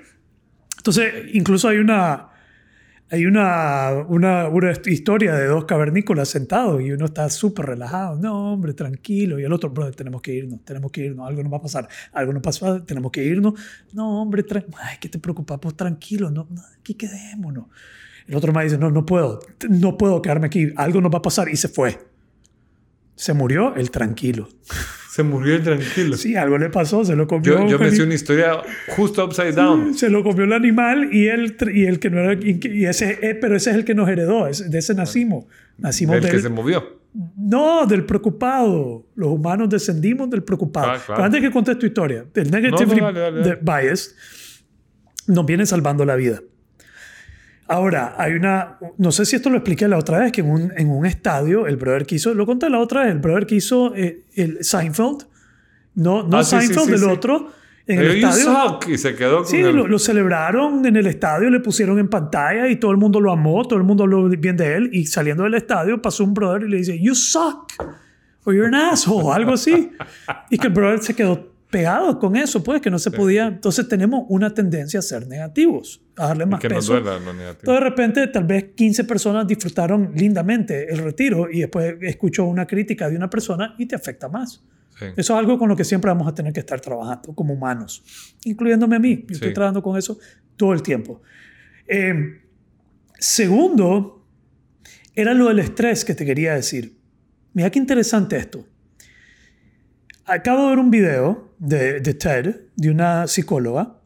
[0.76, 2.28] Entonces, incluso hay una,
[3.12, 8.16] hay una, una, una historia de dos cavernícolas sentados y uno está súper relajado.
[8.16, 9.38] No, hombre, tranquilo.
[9.38, 11.28] Y el otro, brother, tenemos que irnos, tenemos que irnos.
[11.28, 13.52] Algo nos va a pasar, algo nos pasa, tenemos que irnos.
[13.92, 15.60] No, hombre, ay, ¿qué te preocupa?
[15.60, 17.66] Pues tranquilo, no, no, aquí quedémonos.
[18.26, 21.22] El otro me dice, no, no puedo, no puedo quedarme aquí, algo nos va a
[21.22, 21.98] pasar y se fue.
[23.14, 24.48] Se murió el tranquilo.
[25.12, 26.16] Se murió el tranquilo.
[26.16, 27.58] Sí, algo le pasó, se lo comió.
[27.58, 28.62] Yo, yo me sé una historia
[28.96, 29.92] justo upside down.
[29.92, 32.32] se lo comió el animal y el, y el que no era.
[32.42, 35.44] Y, ese, eh, pero ese es el que nos heredó, de ese nacimos.
[35.76, 36.98] Nacimos El que del, se movió.
[37.36, 39.04] No, del preocupado.
[39.14, 40.92] Los humanos descendimos del preocupado.
[40.92, 41.24] Ah, claro.
[41.24, 43.82] Antes que contes tu historia, el negative No, no, dale, dale, dale.
[43.82, 44.16] bias
[45.26, 46.40] nos viene salvando la vida.
[47.68, 48.78] Ahora, hay una.
[48.98, 51.66] No sé si esto lo expliqué la otra vez, que en un, en un estadio,
[51.66, 52.34] el brother que hizo.
[52.34, 55.26] Lo conté la otra vez, el brother que hizo eh, el Seinfeld.
[55.94, 57.04] No, no Ah, sí, sí, Seinfeld, sí, el sí.
[57.06, 57.48] otro.
[57.86, 58.44] En el estadio.
[58.44, 61.98] suck, y se quedó con Sí, el- lo, lo celebraron en el estadio, le pusieron
[61.98, 64.90] en pantalla y todo el mundo lo amó, todo el mundo habló bien de él.
[64.92, 67.72] Y saliendo del estadio pasó un brother y le dice, You suck,
[68.44, 69.90] or you're an asshole, algo así.
[70.50, 73.46] Y que el brother se quedó pegado con eso, pues, que no se podía.
[73.46, 76.92] Entonces tenemos una tendencia a ser negativos, a darle más que nos peso.
[77.00, 77.72] duela lo negativo.
[77.72, 82.66] Entonces, de repente, tal vez 15 personas disfrutaron lindamente el retiro y después escuchó una
[82.66, 84.62] crítica de una persona y te afecta más.
[84.98, 85.06] Sí.
[85.16, 88.04] Eso es algo con lo que siempre vamos a tener que estar trabajando como humanos,
[88.44, 89.24] incluyéndome a mí.
[89.26, 90.18] Yo estoy trabajando con eso
[90.56, 91.22] todo el tiempo.
[91.88, 92.42] Eh,
[93.18, 94.26] segundo,
[95.14, 96.98] era lo del estrés que te quería decir.
[97.54, 98.66] Mira qué interesante esto.
[100.26, 104.00] Acabo de ver un video de, de TED, de una psicóloga,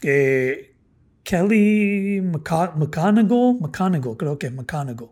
[0.00, 0.74] que
[1.22, 5.08] Kelly McCon- McConaughey, McConaughey, creo que es McConaughey,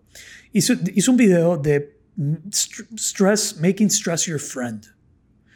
[0.53, 1.99] hizo, hizo un video de
[2.51, 4.85] st- stress, making stress your friend.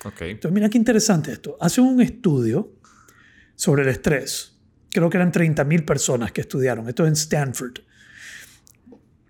[0.04, 0.20] Ok.
[0.22, 1.56] Entonces, mira qué interesante esto.
[1.60, 2.74] Hace un estudio
[3.54, 4.52] sobre el estrés.
[4.90, 6.88] Creo que eran 30.000 personas que estudiaron.
[6.88, 7.78] Esto en Stanford.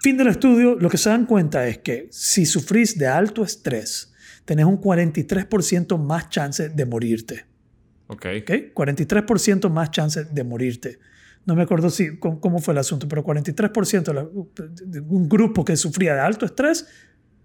[0.01, 4.13] Fin del estudio, lo que se dan cuenta es que si sufrís de alto estrés,
[4.47, 7.45] tenés un 43% más chance de morirte.
[8.07, 8.27] Ok.
[8.41, 8.51] ¿ok?
[8.75, 10.99] 43% más chance de morirte.
[11.45, 14.49] No me acuerdo si, cómo, fue el asunto, pero 43%
[14.85, 16.89] de, un grupo que sufría de alto estrés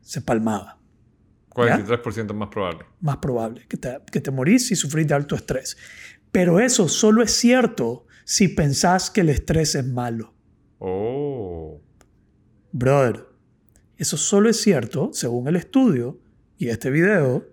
[0.01, 0.79] se palmaba
[1.49, 2.85] 43% más probable.
[3.01, 5.77] más probable que te, que te morís si sufrís de alto estrés.
[6.31, 10.33] Pero eso solo es cierto si pensás que el estrés es malo.
[10.79, 11.79] Oh.
[12.71, 13.27] Brother,
[13.97, 16.19] eso solo es cierto, según el estudio
[16.61, 17.47] y este video,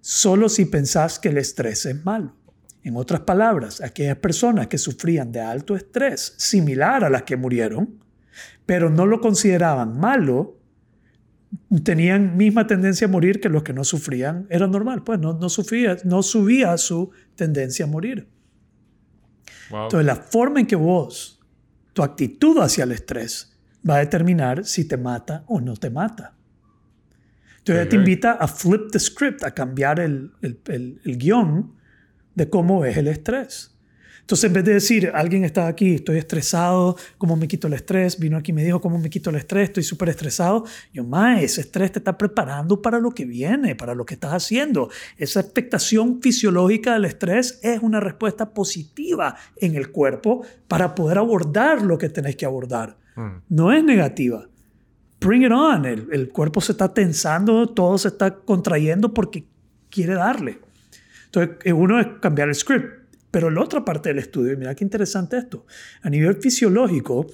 [0.00, 2.34] solo si pensás que el estrés es malo.
[2.82, 8.02] En otras palabras, aquellas personas que sufrían de alto estrés, similar a las que murieron,
[8.64, 10.58] pero no lo consideraban malo,
[11.84, 14.46] tenían misma tendencia a morir que los que no sufrían.
[14.48, 18.26] Era normal, pues no, no, sufría, no subía su tendencia a morir.
[19.68, 19.82] Wow.
[19.82, 21.42] Entonces, la forma en que vos,
[21.92, 23.54] tu actitud hacia el estrés,
[23.88, 26.39] va a determinar si te mata o no te mata.
[27.60, 31.72] Entonces, te invita a flip the script, a cambiar el, el, el- el guion
[32.34, 33.76] de cómo es el estrés.
[34.20, 38.16] Entonces, en vez de decir, alguien está aquí, estoy estresado, ¿cómo me quito el estrés?
[38.18, 39.64] Vino aquí y me dijo, ¿cómo me quito el estrés?
[39.70, 40.64] Estoy súper estresado.
[40.92, 44.32] Yo, más, ese estrés te está preparando para lo que viene, para lo que estás
[44.32, 44.88] haciendo.
[45.16, 51.82] Esa expectación fisiológica del estrés es una respuesta positiva en el cuerpo para poder abordar
[51.82, 52.98] lo que tenés que abordar.
[53.16, 53.42] Mm.
[53.48, 54.46] No es negativa.
[55.20, 55.84] Bring it on.
[55.84, 59.44] El, el cuerpo se está tensando, todo se está contrayendo porque
[59.90, 60.60] quiere darle.
[61.26, 62.98] Entonces, eh, uno es cambiar el script.
[63.30, 65.64] Pero la otra parte del estudio, y mira qué interesante esto,
[66.02, 67.26] a nivel fisiológico,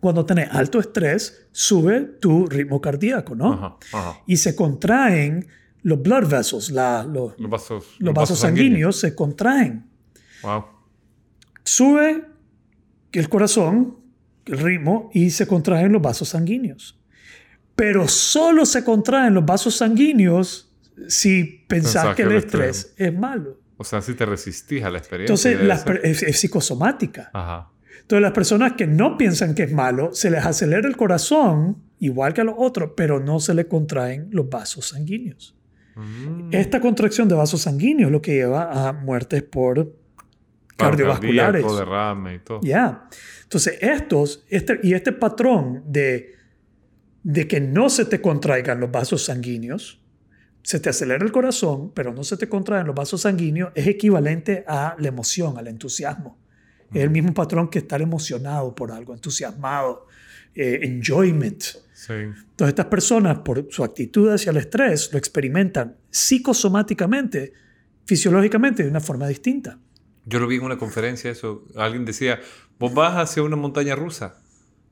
[0.00, 3.52] cuando tenés alto estrés, sube tu ritmo cardíaco, ¿no?
[3.54, 4.20] Ajá, ajá.
[4.26, 5.48] Y se contraen
[5.82, 9.86] los blood vessels, la- los, Los vasos, los vasos sanguíneos se contraen.
[10.42, 10.64] Wow.
[11.64, 12.24] Sube
[13.12, 13.96] el corazón,
[14.46, 16.98] ritmo, y se contraen los vasos sanguíneos.
[17.74, 20.70] Pero solo se contraen los vasos sanguíneos
[21.08, 23.58] si pensás que el estrés es malo.
[23.76, 25.50] O sea, si te resistís a la experiencia.
[25.50, 27.30] Entonces, las es, es psicosomática.
[27.32, 27.70] Ajá.
[28.10, 32.34] Entonces, las personas que no piensan que es malo, se les acelera el corazón, igual
[32.34, 35.56] que a los otros, pero no se les contraen los vasos sanguíneos.
[35.94, 36.48] Mm.
[36.52, 39.94] Esta contracción de vasos sanguíneos es lo que lleva a muertes por
[40.76, 41.62] cardiovasculares.
[41.62, 42.60] cardíaco, derrame y todo.
[42.62, 43.08] Ya.
[43.50, 46.36] Entonces, estos, este, y este patrón de,
[47.24, 50.00] de que no se te contraigan los vasos sanguíneos,
[50.62, 54.64] se te acelera el corazón, pero no se te contraen los vasos sanguíneos, es equivalente
[54.68, 56.38] a la emoción, al entusiasmo.
[56.94, 60.06] Es el mismo patrón que estar emocionado por algo, entusiasmado,
[60.54, 61.60] eh, enjoyment.
[61.92, 62.12] Sí.
[62.12, 67.52] Entonces, estas personas, por su actitud hacia el estrés, lo experimentan psicosomáticamente,
[68.04, 69.76] fisiológicamente, de una forma distinta.
[70.24, 71.64] Yo lo vi en una conferencia eso.
[71.74, 72.38] Alguien decía,
[72.80, 74.34] vos vas hacia una montaña rusa.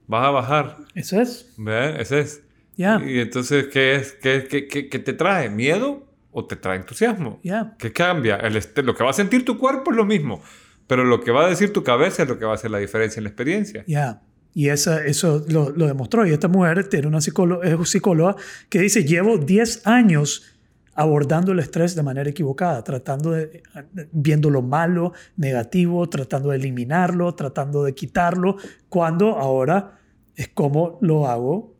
[0.06, 0.76] Vas a bajar.
[0.94, 1.52] Eso es.
[1.58, 2.00] ¿Ve?
[2.00, 2.42] Ese es.
[2.76, 3.02] Ya.
[3.04, 4.12] Y entonces, ¿qué es?
[4.12, 5.50] ¿Qué, qué, qué- qué te trae?
[5.50, 7.40] ¿Miedo o te trae entusiasmo?
[7.42, 7.74] Ya.
[7.78, 8.36] ¿Qué cambia?
[8.36, 10.40] El este- lo que va a sentir tu cuerpo es lo mismo,
[10.86, 12.78] pero lo que va a decir tu cabeza es lo que va a hacer la
[12.78, 13.82] diferencia en la experiencia.
[13.88, 14.22] Ya.
[14.54, 16.26] Y esa, eso lo, lo demostró.
[16.26, 18.36] Y esta mujer tiene una psicóloga, es una psicóloga
[18.68, 20.57] que dice, llevo 10 años
[20.98, 23.62] abordando el estrés de manera equivocada, tratando de,
[24.10, 28.56] viendo lo malo, negativo, tratando de eliminarlo, tratando de quitarlo,
[28.88, 30.00] cuando ahora
[30.34, 31.72] es como lo hago.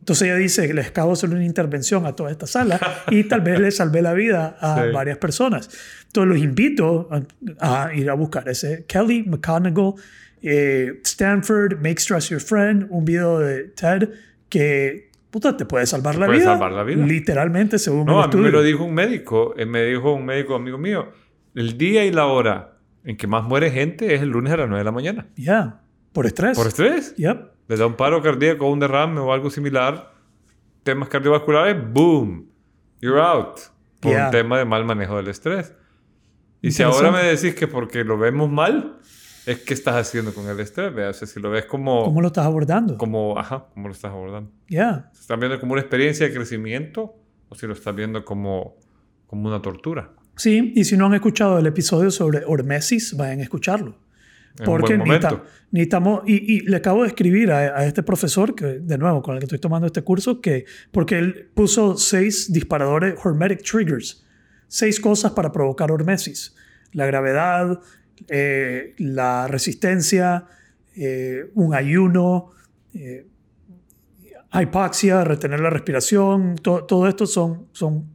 [0.00, 2.78] Entonces ella dice, les acabo de hacer una intervención a toda esta sala
[3.10, 4.90] y tal vez le salvé la vida a Sí.
[4.92, 5.70] varias personas.
[6.08, 7.08] Entonces los invito
[7.58, 9.94] a, a ir a buscar ese Kelly McConaughey,
[10.42, 14.10] eh, Stanford, Make Stress Your Friend, un video de TED
[14.50, 16.52] que puta, te puede salvar la puede vida.
[16.52, 17.04] salvar la vida.
[17.04, 19.54] Literalmente, según No, a mí me lo dijo un médico.
[19.56, 21.08] eh, Me dijo un médico amigo mío.
[21.54, 24.66] El día y la hora en que más muere gente es el lunes a las
[24.68, 25.26] 9 de la mañana.
[25.36, 25.82] Ya,
[26.12, 26.56] por estrés.
[26.56, 27.14] ¿Por estrés?
[27.16, 27.50] Yep.
[27.68, 30.12] Le da un paro cardíaco, un derrame o algo similar.
[30.82, 32.48] Temas cardiovasculares, boom.
[33.00, 33.58] You're out.
[34.00, 34.26] Por Yeah.
[34.26, 35.74] un tema de mal manejo del estrés.
[36.62, 38.96] Y si ahora me decís que porque lo vemos mal,
[39.46, 40.92] es que estás haciendo con el estrés.
[40.94, 41.10] ¿verdad?
[41.10, 42.98] O sea, si lo ves como, ¿Cómo lo estás abordando?
[42.98, 44.50] como, ajá, ¿cómo lo estás abordando?
[44.68, 45.10] Ya.
[45.18, 47.14] ¿Estás viendo como una experiencia de crecimiento
[47.48, 48.76] o si lo estás viendo como,
[49.26, 50.10] como una tortura?
[50.36, 53.96] Sí, y si no han escuchado el episodio sobre hormesis, vayan a escucharlo.
[54.58, 55.50] En Porque buen necesita- momento.
[55.70, 59.34] necesitamos, y, y le acabo de escribir a, a este profesor, que de nuevo, con
[59.34, 64.24] el que estoy tomando este curso, que porque él puso seis disparadores, hormetic triggers,
[64.66, 66.54] seis cosas para provocar hormesis.
[66.92, 67.80] La gravedad,
[68.28, 70.46] eh, la resistencia,
[70.96, 72.50] eh, un ayuno,
[72.94, 73.26] eh,
[74.52, 78.06] hipoxia, retener la respiración, to- todo esto son, son,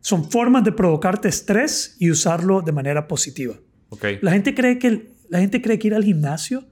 [0.00, 3.54] son formas de provocarte estrés y usarlo de manera positiva.
[3.88, 4.04] Ok.
[4.20, 6.66] La gente cree que, el- la gente cree que ir al gimnasio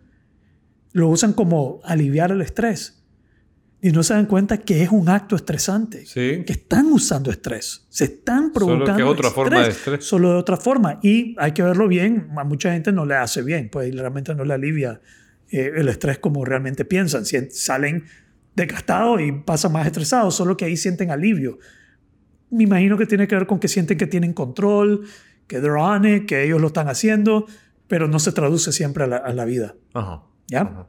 [0.93, 3.03] lo usan como aliviar el estrés.
[3.87, 6.05] Y no se dan cuenta que es un acto estresante.
[6.07, 6.43] Sí.
[6.45, 7.87] Que están usando estrés.
[7.89, 10.05] Se están Solo que provocando otra forma de estrés.
[10.05, 10.99] Solo de otra forma.
[11.05, 12.30] Y hay que verlo bien.
[12.37, 13.68] A mucha gente no le hace bien.
[13.70, 15.01] Pues realmente no le alivia
[15.53, 17.24] eh, el estrés como realmente piensan.
[17.24, 18.07] Si salen
[18.57, 20.34] desgastados y pasan más estresados.
[20.34, 21.61] Solo que ahí sienten alivio.
[22.51, 25.07] Me imagino que tiene que ver con que sienten que tienen control,
[25.47, 27.47] que they're on it, que ellos lo están haciendo,
[27.87, 29.76] pero no se traduce siempre a la, a la vida.
[29.95, 30.24] Ajá.
[30.49, 30.62] ¿Ya?
[30.62, 30.89] Ajá.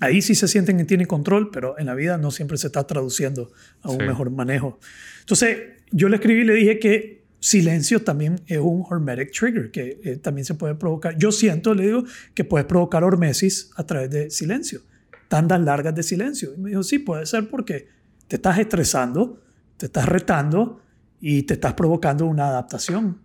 [0.00, 2.86] Ahí sí se sienten que tienen control, pero en la vida no siempre se está
[2.86, 3.50] traduciendo
[3.82, 4.06] a un Sí.
[4.06, 4.78] mejor manejo.
[5.20, 5.58] Entonces,
[5.90, 10.16] yo le escribí y le dije que silencio también es un hormetic trigger, que eh,
[10.16, 11.16] también se puede provocar.
[11.16, 14.82] Yo siento, le digo, que puedes provocar hormesis a través de silencio,
[15.28, 16.54] tandas largas de silencio.
[16.54, 17.88] Y me dijo, sí, puede ser porque
[18.28, 19.40] te estás estresando,
[19.76, 20.80] te estás retando
[21.20, 23.20] y te estás provocando una adaptación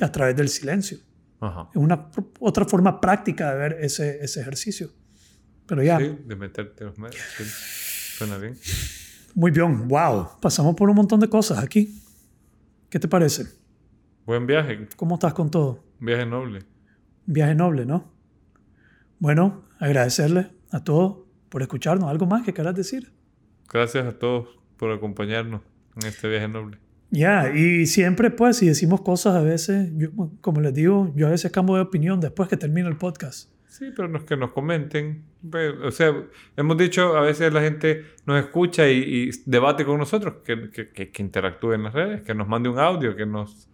[0.00, 0.98] a través del silencio.
[1.40, 1.68] Ajá.
[1.70, 2.10] Es una
[2.40, 4.90] otra forma práctica de ver ese, ese ejercicio.
[5.68, 7.20] Pero ya, Sí, de meterte los medios.
[7.36, 7.44] sí.
[8.18, 8.56] Suena bien.
[9.34, 12.02] muy bien, wow, pasamos por un montón de cosas aquí.
[12.90, 13.44] ¿Qué te parece?
[14.26, 14.88] Buen viaje.
[14.96, 15.84] ¿Cómo estás con todo?
[16.00, 16.64] Viaje noble.
[17.26, 18.10] Viaje noble, ¿no?
[19.20, 22.08] Bueno, agradecerle a todos por escucharnos.
[22.10, 23.12] ¿Algo más que quieras decir?
[23.72, 24.48] Gracias a todos
[24.78, 25.60] por acompañarnos
[26.00, 26.78] en este viaje noble.
[27.10, 30.10] Ya, y siempre pues si decimos cosas a veces, yo,
[30.40, 33.50] como les digo, yo a veces cambio de opinión después que termino el podcast.
[33.68, 35.22] Sí, pero no es que nos comenten.
[35.84, 36.12] O sea,
[36.56, 40.88] hemos dicho, a veces la gente nos escucha y, y debate con nosotros, que, que,
[40.88, 43.68] que- que interactúe en las redes, que nos mande un audio, que nos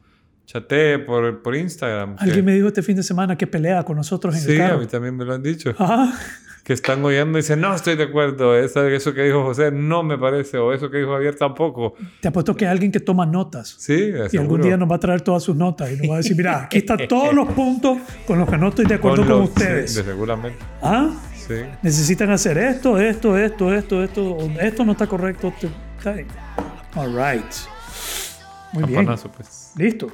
[0.46, 2.16] chatee por, por Instagram.
[2.16, 4.60] que- Alguien me dijo este fin de semana que pelea con nosotros en Sí, el
[4.62, 4.80] a carro.
[4.80, 5.74] mí también me lo han dicho.
[5.78, 6.12] Ah,
[6.64, 10.16] Que están oyendo y dicen, no estoy de acuerdo, eso que dijo José no me
[10.16, 11.94] parece, o eso que dijo Javier tampoco.
[12.22, 13.76] te apuesto que hay alguien que toma notas.
[13.78, 14.64] Sí, Y algún seguro.
[14.64, 16.78] día nos va a traer todas sus notas y nos va a decir, mira, aquí
[16.78, 19.92] están todos los puntos con los que no estoy de acuerdo con, los- ustedes.
[19.94, 20.58] sí, seguramente.
[20.82, 21.10] ¿Ah?
[21.36, 21.54] Sí.
[21.82, 24.38] Necesitan hacer esto, esto, esto, esto, esto.
[24.58, 25.52] Esto no está correcto.
[26.02, 26.26] bien.
[26.94, 27.44] All right.
[28.72, 28.94] Muy bien.
[29.00, 29.72] Campanazo, pues.
[29.76, 30.10] Listo.